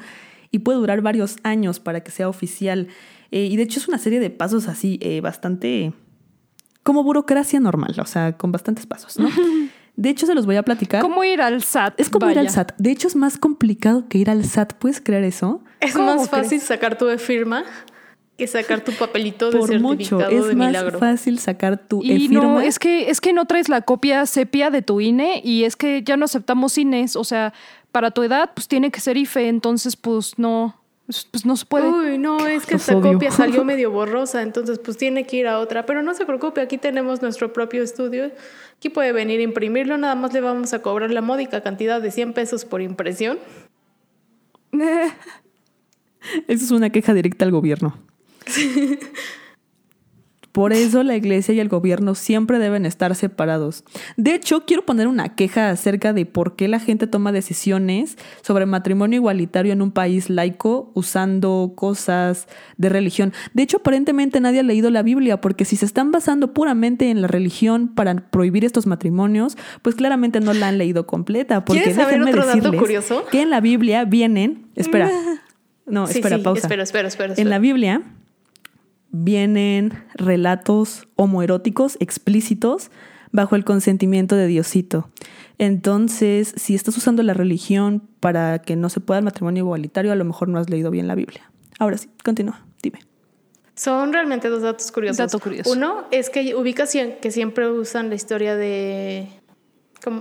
[0.49, 2.87] y puede durar varios años para que sea oficial.
[3.29, 5.93] Eh, y de hecho es una serie de pasos así, eh, bastante
[6.81, 9.29] como burocracia normal, o sea, con bastantes pasos, ¿no?
[10.01, 11.01] De hecho, se los voy a platicar.
[11.01, 11.99] ¿Cómo ir al SAT?
[11.99, 12.49] Es como ir al.
[12.49, 12.71] SAT.
[12.77, 14.73] De hecho, es más complicado que ir al SAT.
[14.75, 15.61] ¿Puedes creer eso?
[15.81, 16.63] Es ¿Cómo más fácil crees?
[16.63, 17.65] sacar tu firma
[18.37, 20.17] que sacar tu papelito de Por mucho.
[20.17, 20.99] certificado Es de más milagro.
[20.99, 22.41] fácil sacar tu Y e-firma.
[22.41, 25.75] no, es que, es que no traes la copia sepia de tu INE y es
[25.75, 27.17] que ya no aceptamos INES.
[27.17, 27.51] O sea,
[27.91, 30.79] para tu edad, pues tiene que ser IFE, entonces pues no,
[31.09, 31.89] pues, pues, no se puede.
[31.89, 33.13] Uy, no, es que esta odio.
[33.13, 35.87] copia salió medio borrosa, entonces pues tiene que ir a otra.
[35.87, 38.31] Pero no se preocupe, aquí tenemos nuestro propio estudio.
[38.77, 42.11] Aquí puede venir a imprimirlo, nada más le vamos a cobrar la módica cantidad de
[42.11, 43.39] 100 pesos por impresión.
[46.47, 47.97] Eso es una queja directa al gobierno.
[50.51, 53.83] Por eso la iglesia y el gobierno siempre deben estar separados.
[54.17, 58.65] De hecho, quiero poner una queja acerca de por qué la gente toma decisiones sobre
[58.65, 62.47] matrimonio igualitario en un país laico usando cosas
[62.77, 63.33] de religión.
[63.53, 67.21] De hecho, aparentemente nadie ha leído la Biblia porque si se están basando puramente en
[67.21, 71.63] la religión para prohibir estos matrimonios, pues claramente no la han leído completa.
[71.63, 73.23] Porque ¿Quieres saber otro dato curioso?
[73.31, 74.67] Que en la Biblia vienen...
[74.75, 75.11] Espera.
[75.85, 76.61] No, Sí, espera, sí, pausa.
[76.61, 77.33] Espera, espera, espera.
[77.35, 77.59] En la.
[77.59, 78.03] Biblia
[79.11, 82.91] vienen relatos homoeróticos explícitos
[83.31, 85.09] bajo el consentimiento de Diosito.
[85.57, 90.15] Entonces, si estás usando la religión para que no se pueda el matrimonio igualitario, a
[90.15, 91.51] lo mejor no has leído bien la Biblia.
[91.79, 92.99] Ahora sí, continúa, dime.
[93.75, 95.17] Son realmente dos datos curiosos.
[95.17, 95.71] Dato curioso.
[95.71, 96.91] Uno es que ubicas
[97.21, 99.29] que siempre usan la historia de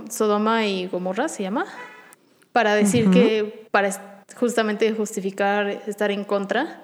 [0.09, 1.65] Sodoma y Gomorra, se llama,
[2.51, 6.83] para decir que, para justamente justificar estar en contra.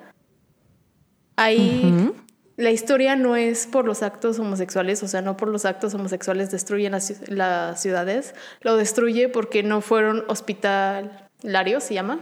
[1.36, 2.14] Ahí
[2.58, 6.52] la historia no es por los actos homosexuales, o sea, no por los actos homosexuales
[6.52, 12.20] destruyen las, las ciudades, lo destruye porque no fueron hospitalarios, se llama,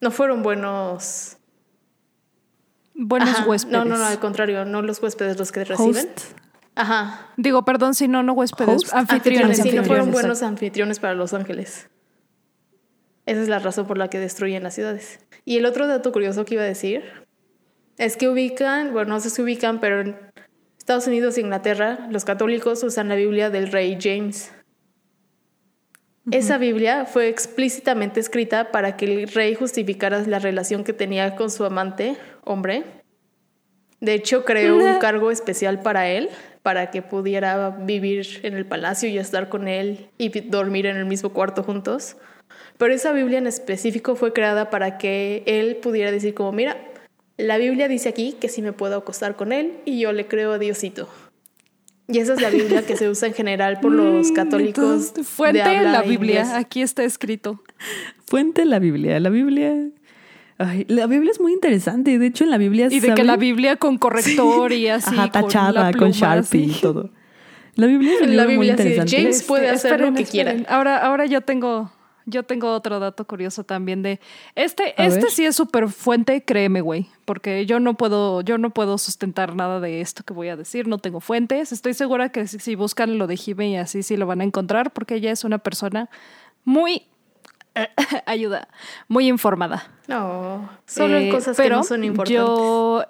[0.00, 1.38] no fueron buenos
[2.94, 3.72] buenos huéspedes.
[3.72, 6.10] No, no, no, al contrario, no los huéspedes los que reciben.
[6.74, 7.28] Ajá.
[7.38, 8.92] Digo, perdón, si no, no huéspedes.
[8.92, 9.58] Anfitriones.
[9.58, 11.88] Sí, no fueron buenos anfitriones para los ángeles.
[13.24, 15.20] Esa es la razón por la que destruyen las ciudades.
[15.44, 17.28] Y el otro dato curioso que iba a decir
[18.00, 20.16] es que ubican, bueno, no sé si ubican, pero en
[20.78, 24.50] Estados Unidos e Inglaterra, los católicos usan la Biblia del rey James.
[26.30, 31.50] Esa Biblia fue explícitamente escrita para que el rey justificara la relación que tenía con
[31.50, 32.84] su amante, hombre.
[34.00, 36.30] De hecho, creó un cargo especial para él,
[36.62, 41.04] para que pudiera vivir en el palacio y estar con él y dormir en el
[41.04, 42.16] mismo cuarto juntos.
[42.78, 46.78] Pero esa Biblia en específico fue creada para que él pudiera decir como, mira,
[47.40, 50.52] la Biblia dice aquí que sí me puedo acostar con él y yo le creo
[50.52, 51.08] a Diosito.
[52.08, 55.12] Y esa es la Biblia que se usa en general por los mm, católicos.
[55.22, 57.62] Fuente de la Biblia, aquí está escrito.
[58.26, 59.74] Fuente la Biblia, la Biblia.
[60.58, 62.18] Ay, la Biblia es muy interesante.
[62.18, 62.88] De hecho, en la Biblia.
[62.90, 65.14] Y de que la Biblia con corrector y así.
[65.14, 67.10] Ajá, tachada, con, Sharpie y todo.
[67.76, 69.16] La Biblia es la Biblia, muy interesante.
[69.16, 70.56] James puede hacer lo que quiera.
[70.68, 71.92] Ahora, ahora yo tengo
[72.26, 74.20] yo tengo otro dato curioso también de
[74.54, 78.98] este, este sí es súper fuente, créeme, güey, porque yo no puedo, yo no puedo
[78.98, 81.72] sustentar nada de esto que voy a decir, no tengo fuentes.
[81.72, 84.92] Estoy segura que si, buscan lo de Jime y así sí lo van a encontrar,
[84.92, 86.08] porque ella es una persona
[86.64, 87.06] muy
[88.26, 88.68] ayuda,
[89.08, 89.90] muy informada.
[90.08, 92.34] No, solo en eh, cosas que no son importantes.
[92.34, 93.04] Yo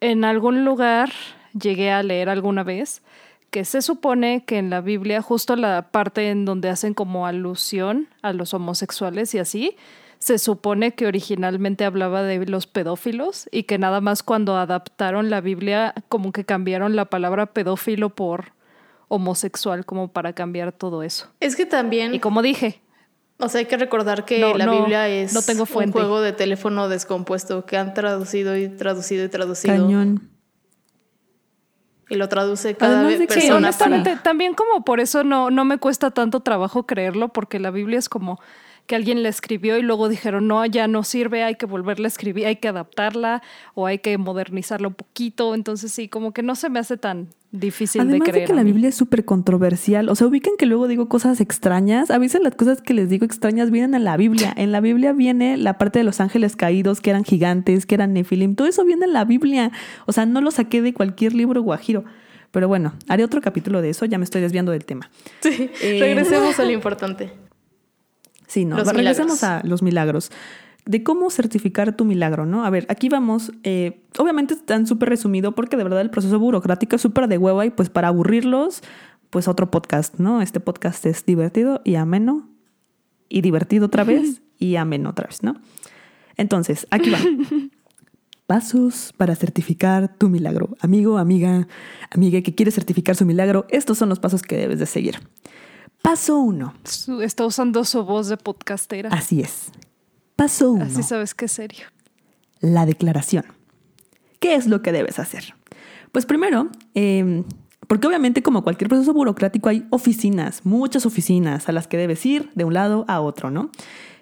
[0.00, 1.12] en algún lugar
[1.58, 3.02] llegué a leer alguna vez
[3.50, 8.08] que se supone que en la Biblia, justo la parte en donde hacen como alusión
[8.22, 9.76] a los homosexuales y así,
[10.18, 15.40] se supone que originalmente hablaba de los pedófilos y que nada más cuando adaptaron la
[15.40, 18.52] Biblia como que cambiaron la palabra pedófilo por
[19.08, 21.28] homosexual como para cambiar todo eso.
[21.40, 22.14] Es que también...
[22.14, 22.82] Y como dije...
[23.38, 26.88] O sea, hay que recordar que la Biblia es no tengo un juego de teléfono
[26.88, 29.74] descompuesto que han traducido y traducido y traducido.
[29.74, 30.35] Cañón
[32.08, 33.40] y lo traduce cada vez persona.
[33.40, 37.70] Sí, honestamente, también como por eso no, no me cuesta tanto trabajo creerlo, porque la
[37.70, 38.40] Biblia es como
[38.86, 42.08] que alguien la escribió y luego dijeron, no, ya no sirve, hay que volverla a
[42.08, 43.42] escribir, hay que adaptarla
[43.74, 45.54] o hay que modernizarla un poquito.
[45.54, 47.28] Entonces sí, como que no se me hace tan
[47.60, 48.34] difícil de creer.
[48.34, 50.08] De que la Biblia es súper controversial.
[50.08, 52.10] O sea, ubican que luego digo cosas extrañas.
[52.10, 54.52] A veces las cosas que les digo extrañas vienen en la Biblia.
[54.56, 58.12] En la Biblia viene la parte de los ángeles caídos, que eran gigantes, que eran
[58.12, 58.54] nefilim.
[58.54, 59.72] Todo eso viene en la Biblia.
[60.06, 62.04] O sea, no lo saqué de cualquier libro guajiro.
[62.50, 65.10] Pero bueno, haré otro capítulo de eso, ya me estoy desviando del tema.
[65.40, 67.32] Sí, eh, regresemos a lo importante.
[68.46, 70.30] Sí, no, regresemos a los milagros.
[70.86, 72.64] De cómo certificar tu milagro, ¿no?
[72.64, 73.52] A ver, aquí vamos.
[73.64, 77.66] Eh, obviamente están súper resumido porque de verdad el proceso burocrático es súper de hueva
[77.66, 78.82] y pues para aburrirlos,
[79.30, 80.40] pues otro podcast, ¿no?
[80.42, 82.48] Este podcast es divertido y ameno
[83.28, 85.56] y divertido otra vez y ameno otra vez, ¿no?
[86.36, 87.18] Entonces, aquí va.
[88.46, 90.76] Pasos para certificar tu milagro.
[90.80, 91.66] Amigo, amiga,
[92.12, 95.18] amiga que quiere certificar su milagro, estos son los pasos que debes de seguir.
[96.00, 96.74] Paso uno.
[97.20, 99.08] Está usando su voz de podcastera.
[99.08, 99.72] Así es.
[100.36, 100.84] Paso uno.
[100.84, 101.86] Así sabes que es serio.
[102.60, 103.44] La declaración.
[104.38, 105.54] ¿Qué es lo que debes hacer?
[106.12, 107.44] Pues primero, em,
[107.86, 112.50] porque obviamente como cualquier proceso burocrático hay oficinas, muchas oficinas a las que debes ir
[112.54, 113.70] de un lado a otro, ¿no?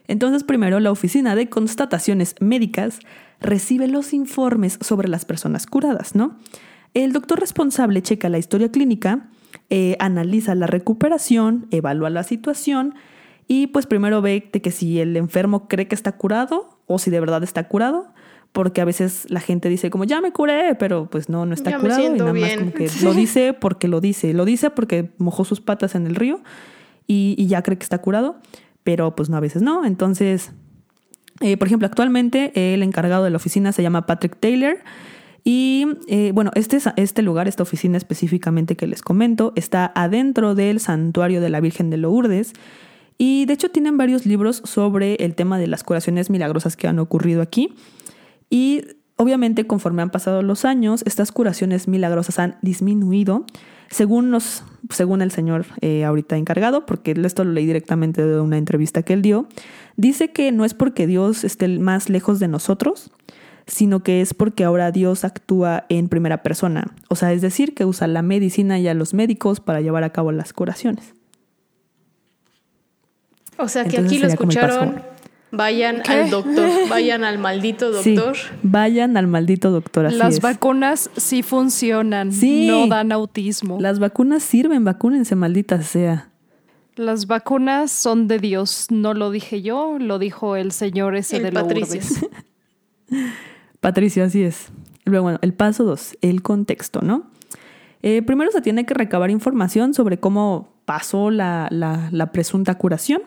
[0.07, 3.01] Entonces primero la oficina de constataciones médicas
[3.41, 6.39] recibe los informes sobre las personas curadas, ¿no?
[6.93, 9.29] El doctor responsable checa la historia clínica,
[9.71, 12.95] eh, analiza la recuperación, evalúa la situación
[13.47, 17.11] y pues primero ve de que si el enfermo cree que está curado o si
[17.11, 18.13] de verdad está curado,
[18.53, 21.79] porque a veces la gente dice como ya me curé, pero pues no, no está
[21.79, 25.45] curado y nada más como que lo dice porque lo dice, lo dice porque mojó
[25.45, 26.43] sus patas en el río
[27.07, 28.37] y, y ya cree que está curado,
[28.83, 30.53] pero pues no, a veces no, entonces
[31.41, 34.79] eh, por ejemplo, actualmente el encargado de la oficina se llama Patrick Taylor.
[35.43, 40.81] Y eh, bueno, este, este lugar, esta oficina específicamente que les comento, está adentro del
[40.81, 42.53] santuario de la Virgen de Lourdes.
[43.19, 46.99] Y de hecho tienen varios libros sobre el tema de las curaciones milagrosas que han
[46.99, 47.75] ocurrido aquí.
[48.51, 48.83] Y
[49.17, 53.45] obviamente conforme han pasado los años, estas curaciones milagrosas han disminuido,
[53.91, 58.59] según, los, según el señor eh, ahorita encargado, porque esto lo leí directamente de una
[58.59, 59.47] entrevista que él dio,
[59.97, 63.13] dice que no es porque Dios esté más lejos de nosotros,
[63.67, 67.85] sino que es porque ahora Dios actúa en primera persona, o sea, es decir, que
[67.85, 71.14] usa la medicina y a los médicos para llevar a cabo las curaciones.
[73.59, 75.03] O sea que aquí lo escucharon.
[75.51, 78.37] Vayan al doctor, vayan al maldito doctor.
[78.63, 80.07] vayan al maldito doctor.
[80.07, 82.67] Así Las vacunas sí funcionan, sí.
[82.67, 83.79] no dan autismo.
[83.81, 86.31] Las vacunas sirven, vacúnense, maldita sea.
[86.97, 91.53] Las vacunas son de Dios, no lo dije yo, lo dijo el señor ese de
[91.53, 92.01] Patricio.
[93.81, 94.69] Patricio, así es.
[95.05, 97.31] Luego, bueno, el paso dos, el contexto, ¿no?
[98.03, 103.23] Eh, primero se tiene que recabar información sobre cómo pasó la, la, presunta curación.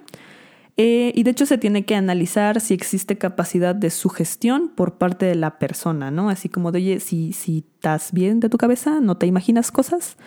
[0.79, 5.25] Eh, y de hecho se tiene que analizar si existe capacidad de sugestión por parte
[5.25, 6.29] de la persona, ¿no?
[6.29, 10.17] Así como de, oye, si, si estás bien de tu cabeza, no te imaginas cosas.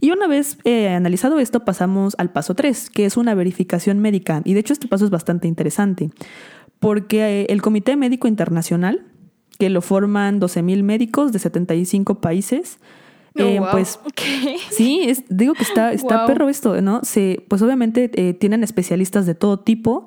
[0.00, 4.42] Y una vez eh, analizado esto, pasamos al paso 3, que es una verificación médica.
[4.44, 6.10] Y de hecho este paso es bastante interesante,
[6.78, 9.06] porque eh, el Comité Médico Internacional,
[9.58, 12.78] que lo forman 12.000 médicos de 75 países,
[13.36, 13.98] eh, pues
[14.70, 17.00] sí, es, digo que está, está perro esto, ¿no?
[17.02, 20.06] Se, pues obviamente eh, tienen especialistas de todo tipo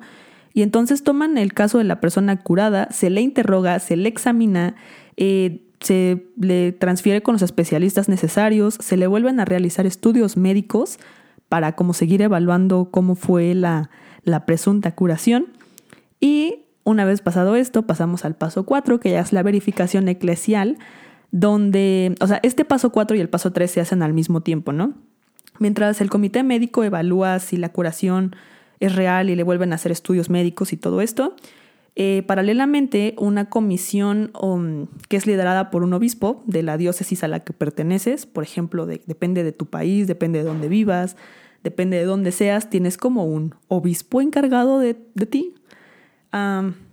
[0.54, 4.76] y entonces toman el caso de la persona curada, se le interroga, se le examina,
[5.16, 10.98] eh, se le transfiere con los especialistas necesarios, se le vuelven a realizar estudios médicos
[11.48, 13.90] para como seguir evaluando cómo fue la,
[14.24, 15.46] la presunta curación.
[16.18, 20.78] Y una vez pasado esto, pasamos al paso 4, que ya es la verificación eclesial,
[21.30, 24.72] donde, o sea, este paso 4 y el paso 3 se hacen al mismo tiempo,
[24.72, 24.94] ¿no?
[25.58, 28.36] Mientras el comité médico evalúa si la curación
[28.80, 31.34] es real y le vuelven a hacer estudios médicos y todo esto,
[32.00, 37.28] eh, paralelamente una comisión um, que es liderada por un obispo de la diócesis a
[37.28, 41.16] la que perteneces, por ejemplo, depende de tu país, depende de dónde vivas,
[41.64, 45.56] depende de dónde seas, tienes como un obispo encargado de, ti.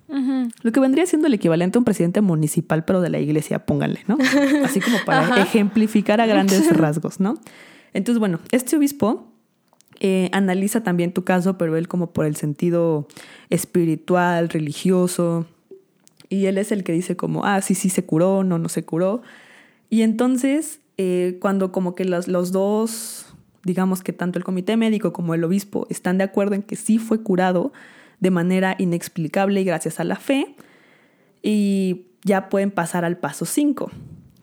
[0.07, 4.01] Lo que vendría siendo el equivalente a un presidente municipal, pero de la iglesia, pónganle,
[4.07, 4.17] ¿no?
[4.63, 7.39] Así como para ejemplificar a grandes rasgos, ¿no?
[7.93, 9.27] Entonces, bueno, este obispo
[9.99, 13.07] eh, analiza también tu caso, pero él como por el sentido
[13.49, 15.45] espiritual, religioso,
[16.29, 18.83] y él es el que dice como, ah, sí, sí se curó, no, no se
[18.83, 19.21] curó.
[19.89, 23.27] Y entonces, eh, cuando como que los, los dos,
[23.63, 26.97] digamos que tanto el comité médico como el obispo están de acuerdo en que sí
[26.97, 27.71] fue curado,
[28.19, 30.55] de manera inexplicable y gracias a la fe.
[31.41, 33.91] Y ya pueden pasar al paso 5,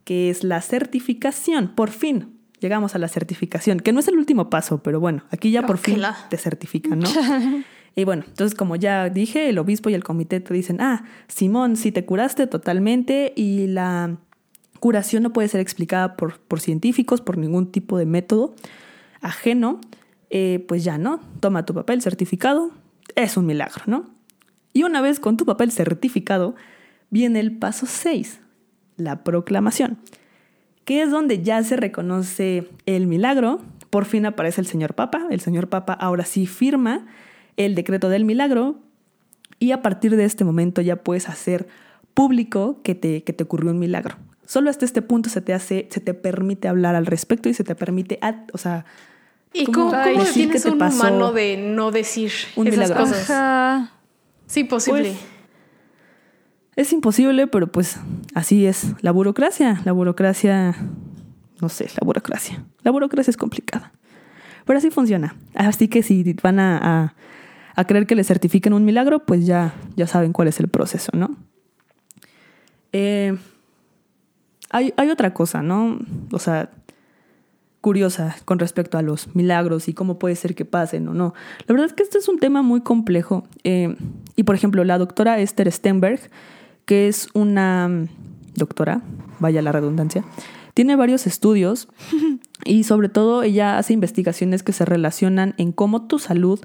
[0.05, 1.75] que es la certificación.
[1.75, 5.51] Por fin llegamos a la certificación, que no es el último paso, pero bueno, aquí
[5.51, 6.01] ya por fin
[6.31, 7.09] te certifican, ¿no?
[7.97, 11.77] y bueno, entonces como ya dije, el obispo y el comité te dicen, ah, Simón,
[11.77, 14.17] si te curaste totalmente y la
[14.79, 18.55] curación no puede ser explicada por, por científicos, por ningún tipo de método
[19.21, 19.81] ajeno,
[20.31, 22.71] eh, pues ya no, toma tu papel certificado,
[23.17, 24.11] es un milagro, ¿no?
[24.73, 26.55] Y una vez con tu papel certificado,
[27.11, 28.41] viene el paso 6,
[28.97, 29.99] la proclamación,
[30.85, 33.61] que es donde ya se reconoce el milagro.
[33.91, 35.27] Por fin aparece el señor Papa.
[35.31, 37.07] El señor Papa ahora sí firma
[37.57, 38.81] el decreto del milagro
[39.59, 41.69] y a partir de este momento ya puedes hacer
[42.15, 44.17] público que te, que te ocurrió un milagro.
[44.47, 47.65] Solo hasta este punto se te hace, se te permite hablar al respecto y se
[47.65, 48.19] te permite,
[48.53, 48.85] o sea,
[49.53, 53.91] ¿Y cómo, cómo tienes un humano de no decir esas cosas?
[54.47, 55.11] Sí, posible.
[55.11, 55.33] Pues,
[56.75, 57.99] es imposible, pero pues
[58.35, 59.81] así es la burocracia.
[59.85, 60.75] La burocracia,
[61.61, 62.65] no sé, la burocracia.
[62.83, 63.93] La burocracia es complicada.
[64.65, 65.37] Pero así funciona.
[65.55, 67.15] Así que si van a,
[67.75, 71.13] a, creer que le certifiquen un milagro, pues ya, ya saben cuál es el proceso,
[71.15, 71.37] ¿no?
[72.93, 73.37] Eh,
[74.71, 75.99] hay, hay otra cosa, ¿no?
[76.31, 76.71] O sea,
[77.83, 81.35] curiosa con respecto a los milagros y cómo puede ser que pasen o no.
[81.67, 83.45] La verdad es que este es un tema muy complejo.
[83.65, 83.97] Eh,
[84.37, 86.21] y por ejemplo, la doctora Esther Stenberg,
[86.87, 88.09] que es una mm,
[88.55, 89.03] doctora,
[89.41, 90.25] vaya la redundancia,
[90.75, 91.89] tiene varios estudios
[92.65, 96.61] y sobre todo ella hace investigaciones que se relacionan en cómo tu salud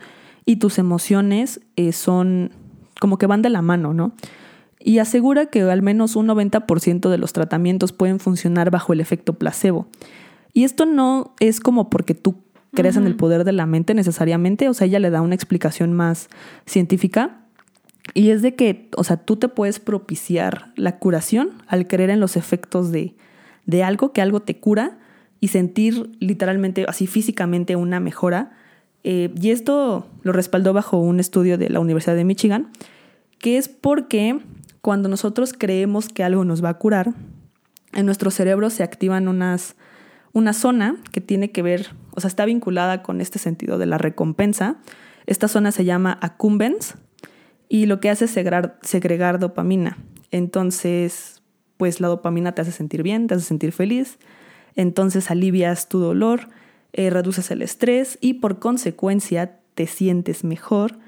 [0.45, 2.51] y tus emociones eh, son
[3.01, 4.13] como que van de la mano, ¿no?
[4.79, 9.33] Y asegura que al menos un 90% de los tratamientos pueden funcionar bajo el efecto
[9.33, 9.87] placebo.
[10.57, 12.37] Y esto no es como porque tú
[12.73, 15.93] crees en el poder de la mente necesariamente, o sea, ella le da una explicación
[15.93, 16.29] más
[16.65, 17.41] científica.
[18.15, 22.19] Y es de que, o sea, tú te puedes propiciar la curación al creer en
[22.19, 23.13] los efectos de,
[23.67, 24.97] de algo, que algo te cura
[25.39, 28.57] y sentir literalmente, así físicamente, una mejora.
[29.03, 32.71] Eh, y esto lo respaldó bajo un estudio de la Universidad de Michigan,
[33.37, 34.39] que es porque
[34.81, 37.13] cuando nosotros creemos que algo nos va a curar,
[37.93, 39.75] en nuestro cerebro se activan unas,
[40.37, 43.97] una zona que tiene que ver, o sea, está vinculada con este sentido de la
[43.97, 44.77] recompensa.
[45.25, 46.93] Esta zona se llama accumbens
[47.67, 49.97] y lo que hace es segregar, dopamina.
[50.29, 51.41] Entonces,
[51.77, 54.19] pues la dopamina te hace sentir bien, te hace sentir feliz,
[54.75, 56.49] entonces alivias tu dolor,
[56.93, 60.99] eh, reduces el estrés y por consecuencia te sientes mejor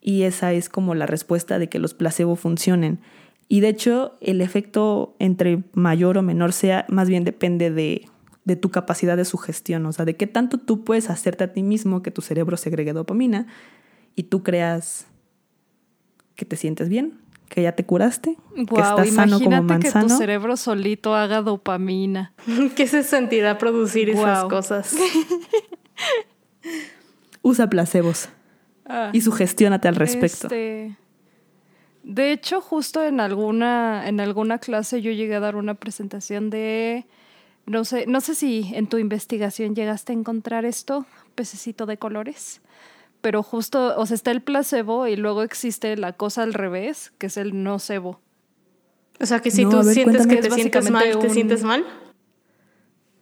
[0.00, 3.00] y esa es como la respuesta de que los placebo funcionen.
[3.48, 8.06] Y de hecho, el efecto entre mayor o menor sea, más bien depende de,
[8.48, 11.62] de tu capacidad de sugestión, o sea, de qué tanto tú puedes hacerte a ti
[11.62, 13.46] mismo que tu cerebro segregue dopamina
[14.16, 15.06] y tú creas
[16.34, 17.20] que te sientes bien,
[17.50, 20.06] que ya te curaste, que estás sano como manzano.
[20.06, 22.32] que tu cerebro solito haga dopamina.
[22.74, 24.96] ¿Qué se sentirá producir esas cosas?
[27.42, 28.30] Usa placebos
[28.86, 30.46] ah, y sugestiónate al respecto.
[30.46, 30.96] Este,
[32.02, 37.04] de hecho, justo en alguna, en alguna clase yo llegué a dar una presentación de,
[37.68, 42.60] no sé, no sé si en tu investigación llegaste a encontrar esto, pececito de colores,
[43.20, 47.26] pero justo, o sea, está el placebo y luego existe la cosa al revés, que
[47.26, 48.20] es el nocebo.
[49.20, 51.84] O sea, que si tú sientes que te sientes mal, ¿te sientes mal?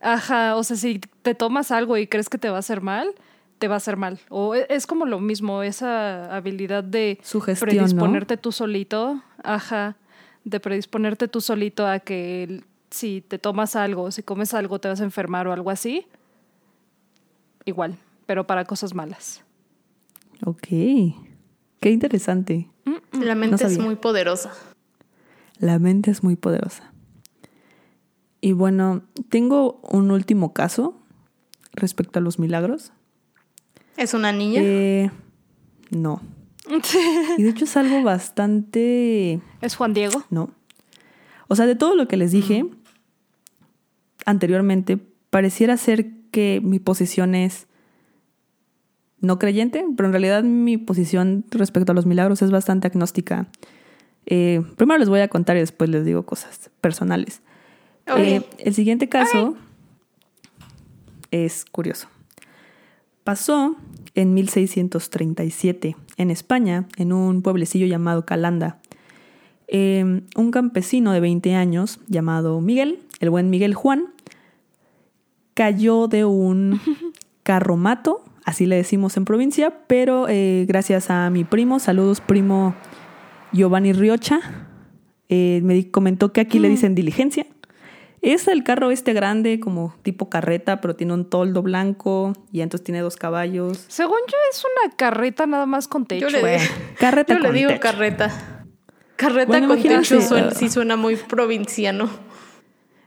[0.00, 3.14] Ajá, o sea, si te tomas algo y crees que te va a hacer mal,
[3.58, 4.20] te va a hacer mal.
[4.28, 7.18] O e, es como lo mismo, esa habilidad de
[7.58, 9.96] predisponerte tú solito, ajá,
[10.44, 12.62] de predisponerte tú solito a que
[12.96, 16.06] si te tomas algo, si comes algo, te vas a enfermar o algo así.
[17.64, 19.42] Igual, pero para cosas malas.
[20.44, 22.68] Ok, qué interesante.
[23.12, 24.52] La mente es muy poderosa.
[25.58, 26.92] La mente es muy poderosa.
[28.40, 30.94] Y bueno, tengo un último caso
[31.72, 32.92] respecto a los milagros.
[33.96, 34.60] ¿Es una niña?
[34.62, 35.10] Eh,
[35.90, 36.20] no.
[37.38, 39.40] y de hecho es algo bastante...
[39.60, 40.22] ¿Es Juan Diego?
[40.30, 40.50] No.
[41.48, 42.85] O sea, de todo lo que les dije mm.
[44.26, 44.98] Anteriormente,
[45.30, 47.66] pareciera ser que mi posición es
[49.20, 53.48] no creyente, pero en realidad mi posición respecto a los milagros es bastante agnóstica.
[54.26, 57.40] Eh, primero les voy a contar y después les digo cosas personales.
[58.18, 59.56] Eh, el siguiente caso
[61.30, 62.08] es curioso.
[63.24, 63.76] Pasó
[64.14, 68.78] en 1637 en España, en un pueblecillo llamado Calanda.
[69.68, 74.06] Em, un campesino de 20 años llamado Miguel, el buen Miguel Juan,
[75.54, 76.80] cayó de un
[77.42, 82.76] carromato, así le decimos en provincia, pero eh, gracias a mi primo, saludos primo
[83.52, 84.40] Giovanni Riocha,
[85.28, 86.70] eh, me comentó que aquí le mm.
[86.70, 87.46] dicen diligencia.
[88.22, 92.84] Es el carro este grande, como tipo carreta, pero tiene un toldo blanco y entonces
[92.84, 93.84] tiene dos caballos.
[93.88, 96.28] Según yo, es una carreta nada más con techo.
[96.28, 96.58] Yo le,
[96.98, 98.55] carreta yo le digo carreta.
[99.16, 100.20] Carreta con techo
[100.54, 102.08] sí suena muy provinciano.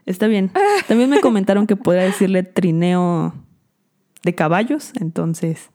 [0.06, 0.50] Está bien.
[0.88, 3.34] También me comentaron que podría decirle trineo
[4.22, 5.70] de caballos, entonces.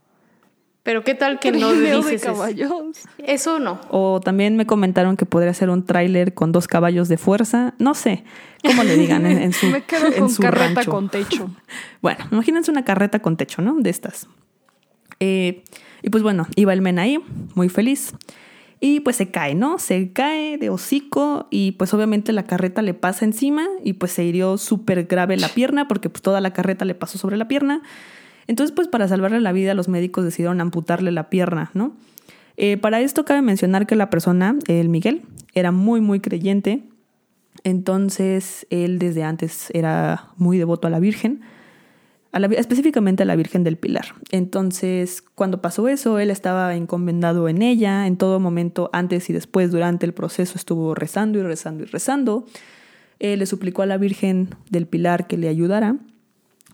[0.83, 2.71] Pero qué tal que no le dices de caballos.
[3.17, 3.79] Eso no.
[3.89, 7.73] O también me comentaron que podría ser un tráiler con dos caballos de fuerza.
[7.79, 8.23] No sé
[8.63, 11.49] cómo le digan en, su Me quedo con carreta con techo.
[12.03, 13.75] bueno, imagínense una carreta con techo, ¿no?
[13.79, 14.27] De estas.
[15.19, 15.63] Eh,
[16.03, 17.19] y pues bueno, iba el men ahí,
[17.55, 18.13] muy feliz.
[18.79, 19.79] Y pues se cae, ¿no?
[19.79, 24.23] Se cae de hocico y pues obviamente la carreta le pasa encima y pues se
[24.23, 27.81] hirió súper grave la pierna porque pues toda la carreta le pasó sobre la pierna.
[28.47, 31.95] Entonces, pues para salvarle la vida, los médicos decidieron amputarle la pierna, ¿no?
[32.57, 35.23] Eh, para esto cabe mencionar que la persona, el Miguel,
[35.53, 36.83] era muy, muy creyente.
[37.63, 41.41] Entonces, él desde antes era muy devoto a la Virgen,
[42.57, 44.05] específicamente a la Virgen del Pilar.
[44.31, 49.71] Entonces, cuando pasó eso, él estaba encomendado en ella, en todo momento, antes y después,
[49.71, 52.45] durante el proceso, estuvo rezando y rezando y rezando.
[53.19, 55.95] Le suplicó a la Virgen del Pilar que le ayudara.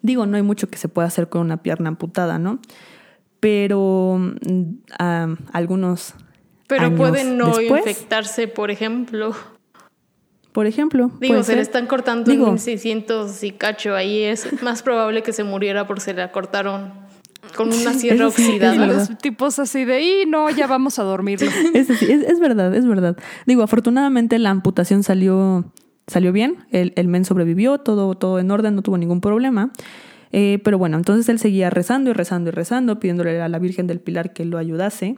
[0.02, 2.60] Digo, no hay mucho que se pueda hacer con una pierna amputada, ¿no?
[3.40, 6.16] Pero uh, algunos.
[6.68, 9.36] Pero pueden no infectarse, por ejemplo.
[10.52, 11.12] Por ejemplo.
[11.20, 13.96] Digo, se le están cortando Digo, 600 y cacho.
[13.96, 16.92] Ahí es más probable que se muriera porque se la cortaron
[17.56, 18.86] con una sierra oxidada.
[18.88, 21.50] Los tipos así de, y no, ya vamos a dormirlo.
[21.74, 23.18] Es, es, verdad, es verdad.
[23.46, 25.66] Digo, afortunadamente la amputación salió
[26.08, 29.72] salió bien, el, el men sobrevivió, todo, todo en orden, no tuvo ningún problema.
[30.32, 33.88] Eh, pero bueno, entonces él seguía rezando y rezando y rezando, pidiéndole a la Virgen
[33.88, 35.18] del Pilar que lo ayudase.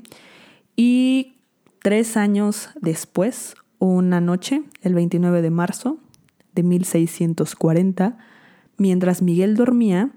[0.76, 1.34] Y
[1.82, 3.56] tres años después,
[3.88, 5.98] una noche, el 29 de marzo
[6.54, 8.18] de 1640,
[8.78, 10.12] mientras Miguel dormía,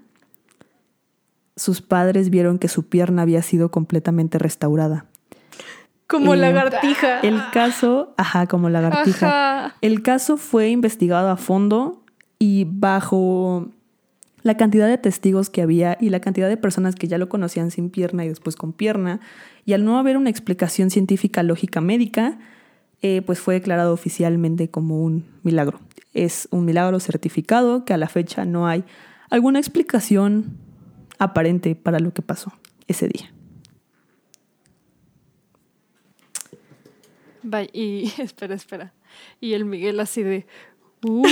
[1.55, 5.05] sus padres vieron que su pierna había sido completamente restaurada.
[6.07, 7.19] Como Eh, lagartija.
[7.19, 9.65] El caso, ajá, como lagartija.
[9.65, 9.75] Ajá.
[9.81, 12.03] El caso fue investigado a fondo
[12.39, 13.67] y bajo
[14.43, 17.71] la cantidad de testigos que había y la cantidad de personas que ya lo conocían
[17.71, 19.19] sin pierna y después con pierna,
[19.65, 22.39] y al no haber una explicación científica lógica médica,
[23.01, 25.79] eh, pues fue declarado oficialmente como un milagro.
[26.13, 28.83] Es un milagro certificado que a la fecha no hay
[29.29, 30.57] alguna explicación
[31.19, 32.51] aparente para lo que pasó
[32.87, 33.31] ese día.
[37.43, 38.93] Vaya, y espera, espera.
[39.39, 40.45] Y el Miguel así de.
[41.03, 41.23] "Uh".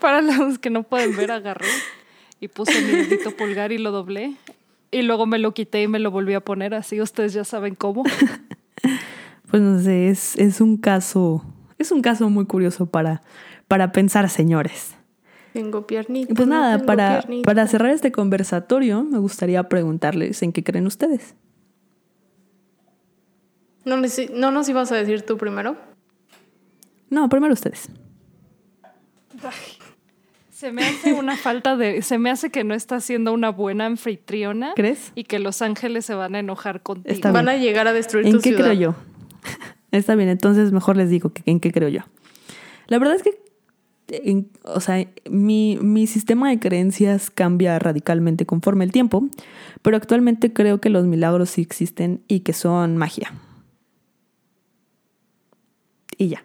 [0.00, 1.68] Para los que no pueden ver, agarré
[2.38, 4.34] y puse mi dedito pulgar y lo doblé.
[4.92, 7.00] Y luego me lo quité y me lo volví a poner así.
[7.00, 8.04] Ustedes ya saben cómo.
[9.50, 11.44] Pues no sé, es, es un caso,
[11.76, 13.20] es un caso muy curioso para,
[13.68, 14.94] para pensar, señores.
[15.52, 16.32] Tengo piernita.
[16.34, 17.46] Pues no nada, tengo para, piernita.
[17.46, 21.34] para cerrar este conversatorio, me gustaría preguntarles en qué creen ustedes.
[23.84, 23.98] ¿No,
[24.34, 25.76] ¿No nos ibas a decir tú primero?
[27.10, 27.90] No, primero ustedes.
[30.62, 32.02] Se me hace una falta de.
[32.02, 34.74] Se me hace que no está siendo una buena anfitriona.
[34.76, 35.10] ¿Crees?
[35.16, 37.12] Y que los ángeles se van a enojar contigo.
[37.12, 38.66] Está Van a llegar a destruir ¿En tu qué ciudad.
[38.66, 38.94] creo yo?
[39.90, 42.02] Está bien, entonces mejor les digo que, en qué creo yo.
[42.86, 43.40] La verdad es que,
[44.06, 49.26] en- o sea, mi, mi sistema de creencias cambia radicalmente conforme el tiempo,
[49.82, 53.32] pero actualmente creo que los milagros sí existen y que son magia.
[56.16, 56.44] Y ya.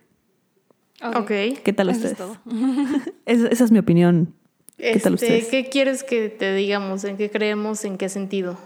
[1.04, 1.28] Ok.
[1.64, 2.18] ¿Qué tal Eso es ustedes?
[2.18, 2.38] todo.
[3.26, 4.34] Es- esa es mi opinión.
[4.78, 5.48] ¿Qué tal Este, ustedes?
[5.48, 7.04] ¿Qué quieres que te digamos?
[7.04, 7.84] ¿En qué creemos?
[7.86, 8.58] ¿En qué sentido?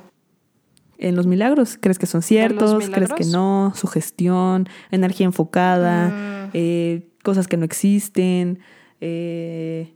[0.98, 1.78] ¿En los milagros?
[1.82, 2.90] ¿Crees que son ciertos?
[2.90, 3.74] ¿Crees que no?
[3.76, 4.68] ¿Sugestión?
[4.92, 6.10] ¿Energía enfocada?
[6.10, 6.50] Mm.
[6.54, 8.60] eh, ¿Cosas que no existen?
[9.00, 9.94] Eh,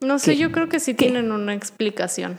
[0.00, 0.38] No sé, ¿Qué?
[0.38, 1.06] yo creo que sí ¿Qué?
[1.06, 2.38] tienen una explicación.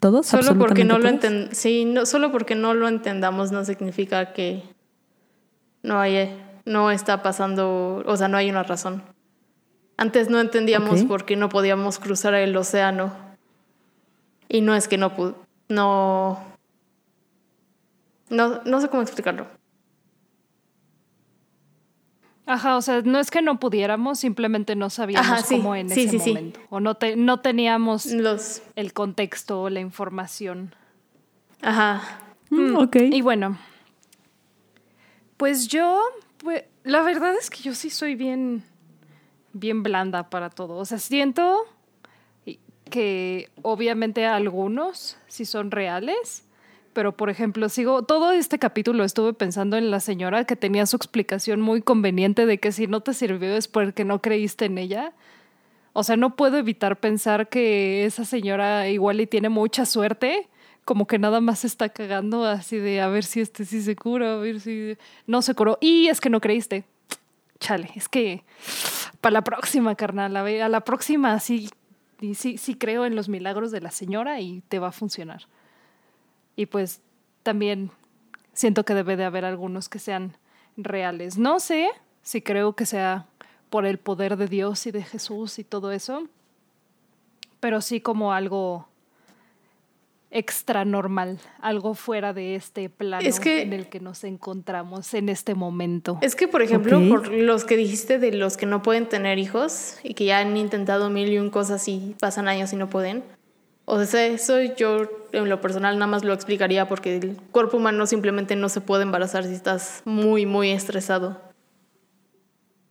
[0.00, 0.26] ¿Todos?
[0.26, 4.32] Solo porque no lo ¿Absolutamente enten sí, no, solo porque no lo entendamos no significa
[4.34, 4.62] que
[5.86, 9.02] no hay, no está pasando, o sea, no hay una razón.
[9.96, 13.12] Antes no entendíamos por qué no podíamos cruzar el océano.
[14.48, 15.34] Y no es que no pu-
[15.68, 16.38] no
[18.28, 19.46] no no sé cómo explicarlo.
[22.48, 25.88] Ajá, o sea, no es que no pudiéramos, simplemente no sabíamos Ajá, sí, cómo en
[25.90, 26.28] sí, ese sí, sí.
[26.30, 26.60] momento.
[26.70, 30.72] O no, te, no teníamos Los el contexto o la información.
[31.62, 32.02] ajá.
[32.50, 32.96] Mm, ok.
[33.10, 33.58] Y bueno,
[35.36, 36.00] pues yo,
[36.38, 38.62] pues, la verdad es que yo sí soy bien,
[39.52, 40.76] bien blanda para todo.
[40.76, 41.64] O sea, siento
[42.90, 46.44] que obviamente algunos sí son reales,
[46.92, 50.96] pero por ejemplo, sigo, todo este capítulo estuve pensando en la señora que tenía su
[50.96, 55.12] explicación muy conveniente de que si no te sirvió es porque no creíste en ella.
[55.92, 60.48] O sea, no puedo evitar pensar que esa señora igual y tiene mucha suerte,
[60.86, 64.34] como que nada más está cagando así de a ver si este sí se cura,
[64.34, 65.78] a ver si no se curó.
[65.80, 66.84] Y es que no creíste.
[67.58, 68.44] Chale, es que
[69.20, 71.70] para la próxima, carnal, a, a la próxima sí,
[72.34, 75.48] sí, sí creo en los milagros de la señora y te va a funcionar.
[76.54, 77.02] Y pues
[77.42, 77.90] también
[78.52, 80.36] siento que debe de haber algunos que sean
[80.76, 81.36] reales.
[81.36, 81.88] No sé
[82.22, 83.26] si creo que sea
[83.70, 86.28] por el poder de Dios y de Jesús y todo eso,
[87.58, 88.88] pero sí como algo
[90.36, 95.30] extra normal, algo fuera de este plano Es que- en el que nos encontramos en
[95.30, 96.18] este momento.
[96.20, 99.96] Es que, por ejemplo, por los que dijiste de los que no pueden tener hijos
[100.02, 103.24] y que ya han intentado mil y un cosas y pasan años y no pueden.
[103.86, 108.06] O sea, eso yo en lo personal nada más lo explicaría porque el cuerpo humano
[108.06, 111.40] simplemente no se puede embarazar si estás muy, muy estresado.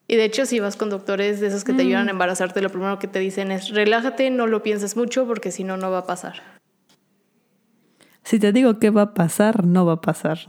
[0.07, 2.69] Y de hecho, si vas con doctores de esos que te ayudan a embarazarte, lo
[2.69, 5.99] primero que te dicen es relájate, no lo pienses mucho porque si no, no va
[5.99, 6.41] a pasar.
[8.25, 10.39] Si te digo qué va a pasar, no va a pasar.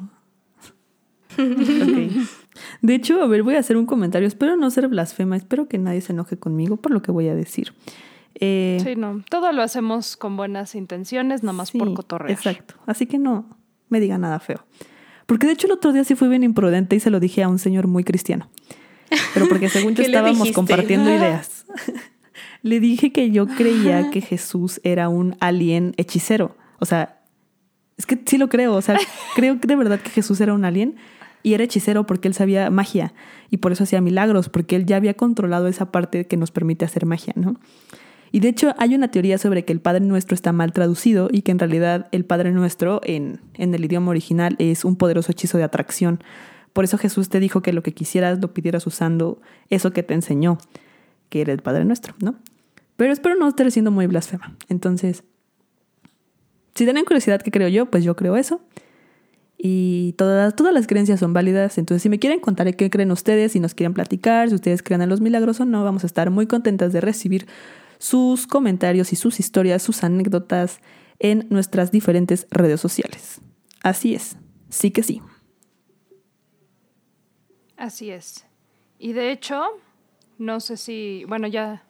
[2.80, 4.26] De hecho, a ver, voy a hacer un comentario.
[4.26, 5.36] Espero no ser blasfema.
[5.36, 7.74] Espero que nadie se enoje conmigo por lo que voy a decir.
[8.34, 12.30] Eh, Sí, no, todo lo hacemos con buenas intenciones, nada más por sí, cotorrear.
[12.30, 12.74] Exacto.
[12.86, 13.46] Así que no
[13.90, 14.64] me diga nada feo.
[15.26, 17.48] Porque de hecho el otro día sí fui bien imprudente y se lo dije a
[17.48, 18.48] un señor muy cristiano.
[19.34, 21.66] Pero porque según yo ¿Qué le estábamos compartiendo ideas.
[22.62, 26.56] le dije que yo creía que Jesús era un alien hechicero.
[26.78, 27.15] O sea,
[27.96, 28.74] es que sí lo creo.
[28.74, 28.98] O sea,
[29.34, 30.96] creo que de verdad que Jesús era un alien
[31.42, 33.14] y era hechicero porque él sabía magia
[33.50, 36.84] y por eso hacía milagros, porque él ya había controlado esa parte que nos permite
[36.84, 37.56] hacer magia, ¿no?
[38.32, 41.42] Y de hecho hay una teoría sobre que el Padre Nuestro está mal traducido y
[41.42, 45.56] que en realidad el Padre Nuestro en, en el idioma original es un poderoso hechizo
[45.56, 46.22] de atracción.
[46.72, 49.40] Por eso Jesús te dijo que lo que quisieras lo pidieras usando
[49.70, 50.58] eso que te enseñó,
[51.28, 52.34] que era el Padre Nuestro, ¿no?
[52.96, 54.56] Pero espero no estar siendo muy blasfema.
[54.68, 55.22] Entonces,
[56.76, 58.60] si tienen curiosidad qué creo yo, pues yo creo eso.
[59.58, 61.78] Y todas, todas las creencias son válidas.
[61.78, 65.00] Entonces, si me quieren contar qué creen ustedes, si nos quieren platicar, si ustedes creen
[65.00, 67.46] en los milagros o no, vamos a estar muy contentas de recibir
[67.98, 70.80] sus comentarios y sus historias, sus anécdotas
[71.18, 73.40] en nuestras diferentes redes sociales.
[73.82, 74.36] Así es,
[74.68, 75.22] sí que sí.
[77.78, 78.44] Así es.
[78.98, 79.62] Y de hecho,
[80.36, 81.84] no sé si, bueno, ya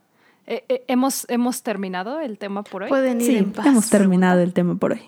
[0.46, 2.88] eh, eh, hemos, hemos terminado el tema por hoy.
[2.88, 3.66] Pueden ir Sí, en paz.
[3.66, 5.02] hemos terminado el tema por hoy.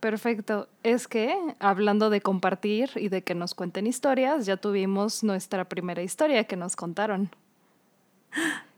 [0.00, 0.68] Perfecto.
[0.82, 6.02] Es que, hablando de compartir y de que nos cuenten historias, ya tuvimos nuestra primera
[6.02, 7.30] historia que nos contaron.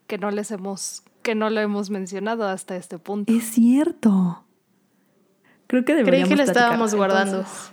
[0.07, 3.33] Que no les hemos, que no lo hemos mencionado hasta este punto.
[3.33, 4.45] Es cierto.
[5.67, 6.63] Creo que Creí deberíamos que la platicar.
[6.65, 7.37] estábamos guardando.
[7.41, 7.73] Entonces,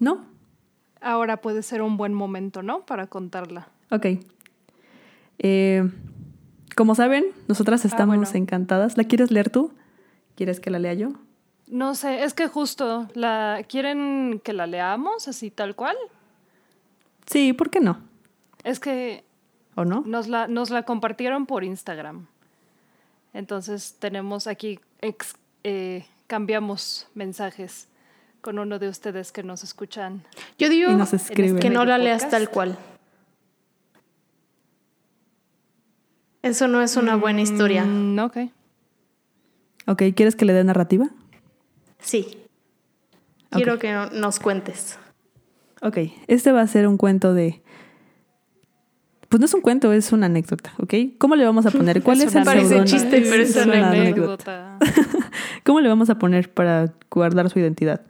[0.00, 0.24] ¿No?
[1.00, 2.84] ahora puede ser un buen momento, ¿no?
[2.84, 3.68] Para contarla.
[3.90, 4.06] Ok.
[5.38, 5.88] Eh,
[6.76, 8.30] como saben, nosotras estamos bueno.
[8.34, 8.96] encantadas.
[8.96, 9.72] ¿La quieres leer tú?
[10.36, 11.10] ¿Quieres que la lea yo?
[11.66, 15.96] No sé, es que justo la quieren que la leamos así tal cual.
[17.26, 17.98] Sí, ¿por qué no?
[18.64, 19.24] Es que
[19.74, 20.02] ¿O no?
[20.06, 22.26] Nos la, nos la compartieron por Instagram.
[23.34, 27.88] Entonces tenemos aquí, ex- eh, cambiamos mensajes
[28.40, 30.22] con uno de ustedes que nos escuchan.
[30.58, 31.58] Yo digo Y nos escriben.
[31.60, 32.76] que no la medio leas tal cual.
[36.48, 37.84] Eso no es una buena historia.
[37.84, 38.36] Mm, ok.
[39.86, 41.08] Ok, ¿quieres que le dé narrativa?
[42.00, 42.38] Sí.
[43.50, 44.98] Quiero que no- nos cuentes.
[45.82, 47.62] Ok, este va a ser un cuento de...
[49.28, 50.94] Pues no es un cuento, es una anécdota, ¿ok?
[51.18, 52.02] ¿Cómo le vamos a poner?
[52.04, 54.78] ¿Cuál es, una el Parece chiste, pero es una anécdota.
[55.64, 58.00] ¿Cómo le vamos a poner para guardar su identidad?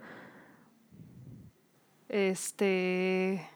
[2.09, 3.47] Este.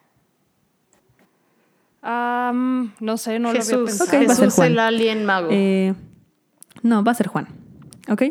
[2.03, 4.11] No sé, no lo había Jesús, pensado.
[4.11, 4.73] Ok, va a ser Jesús Juan.
[4.73, 5.49] el alien mago.
[5.51, 5.95] Eh,
[6.83, 7.49] no, va a ser Juan,
[8.09, 8.23] ¿ok?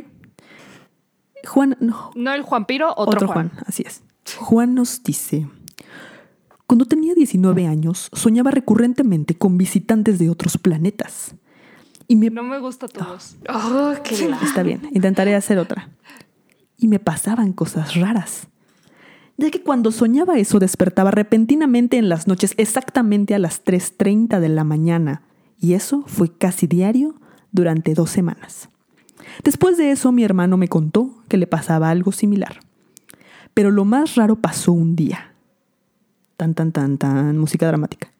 [1.47, 3.49] Juan, no, No el Juan Piro, otro, Otro Juan.
[3.49, 3.63] Juan.
[3.67, 4.03] así es.
[4.37, 5.47] Juan nos dice,
[6.67, 11.33] cuando tenía 19 años, soñaba recurrentemente con visitantes de otros planetas.
[12.07, 12.29] Y me...
[12.29, 13.37] No me gusta tu voz.
[13.49, 15.89] Oh, qué la- Está bien, intentaré hacer otra.
[16.77, 18.47] Y me pasaban cosas raras.
[19.37, 24.49] Ya que cuando soñaba eso despertaba repentinamente en las noches exactamente a las 3.30 de
[24.49, 25.23] la mañana.
[25.59, 27.15] Y eso fue casi diario
[27.51, 28.69] durante dos semanas.
[29.43, 32.59] Después de eso mi hermano me contó que le pasaba algo similar.
[33.53, 35.33] Pero lo más raro pasó un día.
[36.37, 38.11] Tan, tan, tan, tan, música dramática.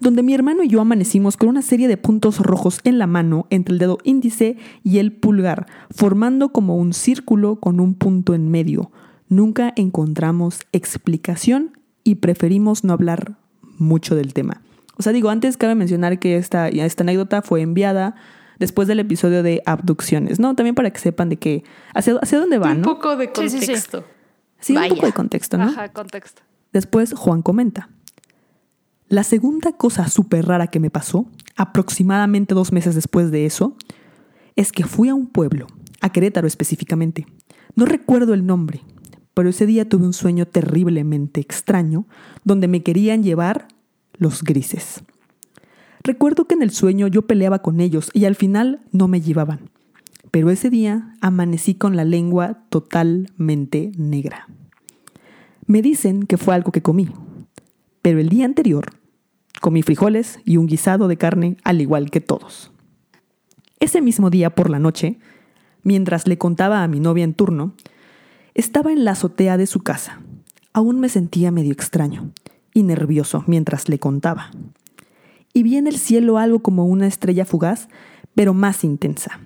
[0.00, 3.46] Donde mi hermano y yo amanecimos con una serie de puntos rojos en la mano
[3.50, 8.50] entre el dedo índice y el pulgar, formando como un círculo con un punto en
[8.50, 8.90] medio.
[9.30, 13.36] Nunca encontramos explicación y preferimos no hablar
[13.78, 14.60] mucho del tema.
[14.98, 18.16] O sea, digo, antes cabe mencionar que esta, esta anécdota fue enviada
[18.58, 20.54] después del episodio de abducciones, ¿no?
[20.54, 21.64] También para que sepan de qué,
[21.94, 22.88] hacia, hacia dónde van, Un ¿no?
[22.96, 23.66] poco de Sí, sí, sí.
[23.66, 24.04] contexto.
[24.58, 25.64] Sí, un poco de contexto, ¿no?
[25.64, 26.42] Ajá, contexto.
[26.72, 27.88] Después Juan comenta.
[29.08, 31.26] La segunda cosa súper rara que me pasó,
[31.56, 33.76] aproximadamente dos meses después de eso,
[34.56, 35.66] es que fui a un pueblo,
[36.00, 37.26] a Querétaro específicamente.
[37.76, 38.82] No recuerdo el nombre,
[39.40, 42.04] pero ese día tuve un sueño terriblemente extraño
[42.44, 43.68] donde me querían llevar
[44.18, 45.02] los grises.
[46.02, 49.70] Recuerdo que en el sueño yo peleaba con ellos y al final no me llevaban.
[50.30, 54.46] Pero ese día amanecí con la lengua totalmente negra.
[55.64, 57.08] Me dicen que fue algo que comí,
[58.02, 58.90] pero el día anterior
[59.62, 62.72] comí frijoles y un guisado de carne al igual que todos.
[63.78, 65.18] Ese mismo día por la noche,
[65.82, 67.72] mientras le contaba a mi novia en turno,
[68.54, 70.20] estaba en la azotea de su casa.
[70.72, 72.30] Aún me sentía medio extraño
[72.74, 74.50] y nervioso mientras le contaba.
[75.52, 77.88] Y vi en el cielo algo como una estrella fugaz,
[78.34, 79.40] pero más intensa.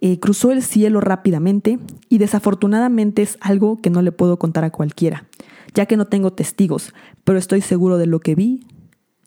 [0.00, 1.78] Eh, cruzó el cielo rápidamente
[2.08, 5.26] y desafortunadamente es algo que no le puedo contar a cualquiera,
[5.74, 6.92] ya que no tengo testigos,
[7.24, 8.66] pero estoy seguro de lo que vi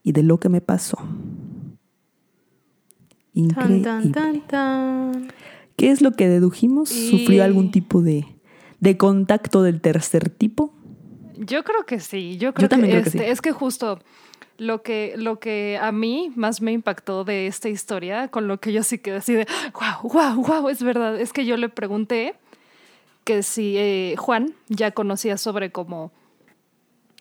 [0.03, 0.97] y de lo que me pasó.
[0.97, 1.77] Tan,
[3.33, 3.81] Increíble.
[3.83, 5.27] tan, tan, tan.
[5.75, 6.91] ¿Qué es lo que dedujimos?
[6.91, 8.25] Y- ¿Sufrió algún tipo de,
[8.79, 10.73] de contacto del tercer tipo?
[11.37, 13.31] Yo creo que sí, yo creo también que, creo que este, sí.
[13.31, 13.99] es que justo
[14.57, 18.73] lo que, lo que a mí más me impactó de esta historia, con lo que
[18.73, 22.35] yo sí quedé así de, wow, wow, wow, es verdad, es que yo le pregunté
[23.23, 26.11] que si eh, Juan ya conocía sobre como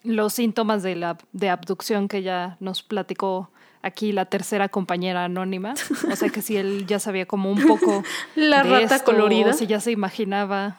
[0.02, 3.50] los síntomas de la de abducción que ya nos platicó
[3.82, 5.74] aquí la tercera compañera anónima,
[6.10, 8.02] o sea que si él ya sabía como un poco
[8.36, 9.50] La de rata esto, colorida.
[9.50, 10.78] o si ya se imaginaba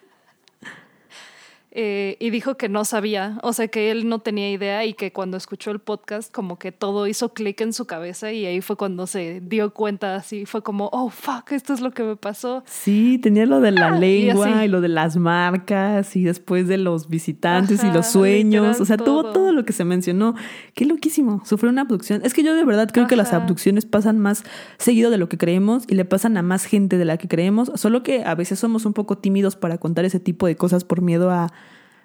[1.71, 5.11] eh, y dijo que no sabía, o sea que él no tenía idea y que
[5.11, 8.75] cuando escuchó el podcast como que todo hizo clic en su cabeza y ahí fue
[8.77, 12.63] cuando se dio cuenta así, fue como, oh, fuck, esto es lo que me pasó.
[12.65, 16.77] Sí, tenía lo de la Ah, lengua y, lo de las marcas y después de
[16.77, 19.33] los visitantes y los sueños, o sea, tuvo todo.
[19.33, 20.35] todo lo que se mencionó.
[20.73, 22.21] Qué loquísimo, sufrió una abducción.
[22.23, 24.43] Es que yo de verdad creo que las abducciones pasan más
[24.77, 27.71] seguido de lo que creemos y le pasan a más gente de la que creemos,
[27.75, 31.01] solo que a veces somos un poco tímidos para contar ese tipo de cosas por
[31.01, 31.51] miedo a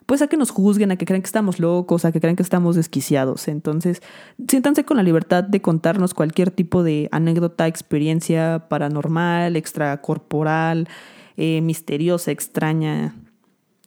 [0.06, 2.42] pues a que nos juzguen, a que crean que estamos locos, a que crean que
[2.42, 3.48] estamos desquiciados.
[3.48, 4.02] Entonces,
[4.48, 10.88] siéntanse con la libertad de contarnos cualquier tipo de anécdota, experiencia paranormal, extracorporal,
[11.36, 13.16] eh, misteriosa, extraña.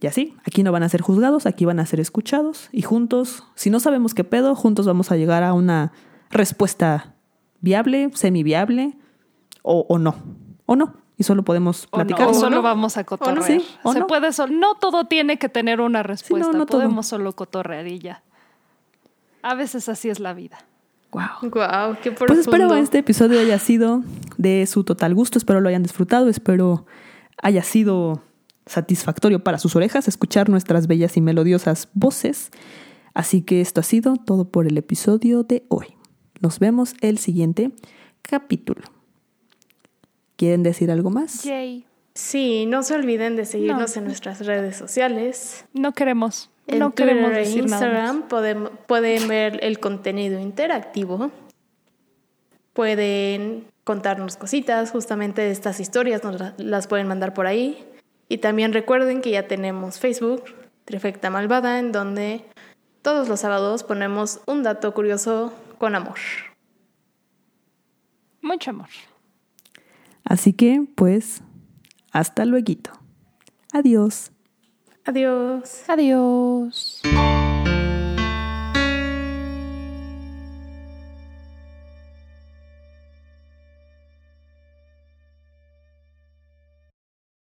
[0.01, 3.43] Y así, aquí no van a ser juzgados, aquí van a ser escuchados y juntos,
[3.55, 5.93] si no sabemos qué pedo, juntos vamos a llegar a una
[6.29, 7.15] respuesta
[7.61, 8.97] viable, semiviable
[9.61, 10.15] o, o no,
[10.65, 10.98] o no.
[11.19, 12.27] Y solo podemos O no, platicar.
[12.27, 12.61] o ¿O solo no?
[12.63, 13.43] vamos a cotorrear.
[13.45, 14.07] Sí, o Se no.
[14.07, 16.79] puede sol- no todo tiene que tener una respuesta, no todo.
[16.79, 18.23] podemos solo cotorrear y ya.
[19.43, 20.57] A veces así es la vida.
[21.11, 21.49] Wow.
[21.51, 22.25] Wow, qué profundo.
[22.27, 24.01] Pues espero este episodio haya sido
[24.37, 26.85] de su total gusto, espero lo hayan disfrutado, espero
[27.41, 28.21] haya sido
[28.65, 32.49] satisfactorio para sus orejas escuchar nuestras bellas y melodiosas voces.
[33.13, 35.87] Así que esto ha sido todo por el episodio de hoy.
[36.41, 37.71] Nos vemos el siguiente
[38.21, 38.83] capítulo.
[40.39, 41.43] ¿Quieren decir algo más?
[41.43, 41.85] Yay.
[42.15, 43.99] Sí, no se olviden de seguirnos No.
[43.99, 45.65] en nuestras redes sociales.
[45.73, 46.49] No queremos.
[46.65, 47.85] En no Twitter queremos e decir nada.
[47.87, 48.13] más.
[48.13, 51.29] Instagram podem- pueden ver el contenido interactivo.
[52.71, 57.85] Pueden contarnos cositas, justamente estas historias nos la- las pueden mandar por ahí.
[58.29, 60.43] Y también recuerden que ya tenemos Facebook,
[60.85, 62.45] Trifecta Malvada, en donde
[63.01, 66.17] todos los sábados ponemos un dato curioso con amor.
[68.41, 68.87] Mucho amor.
[70.29, 71.41] Así que, pues,
[72.11, 72.73] hasta luego.
[73.73, 74.31] Adiós.
[75.03, 75.83] Adiós.
[75.89, 77.01] Adiós.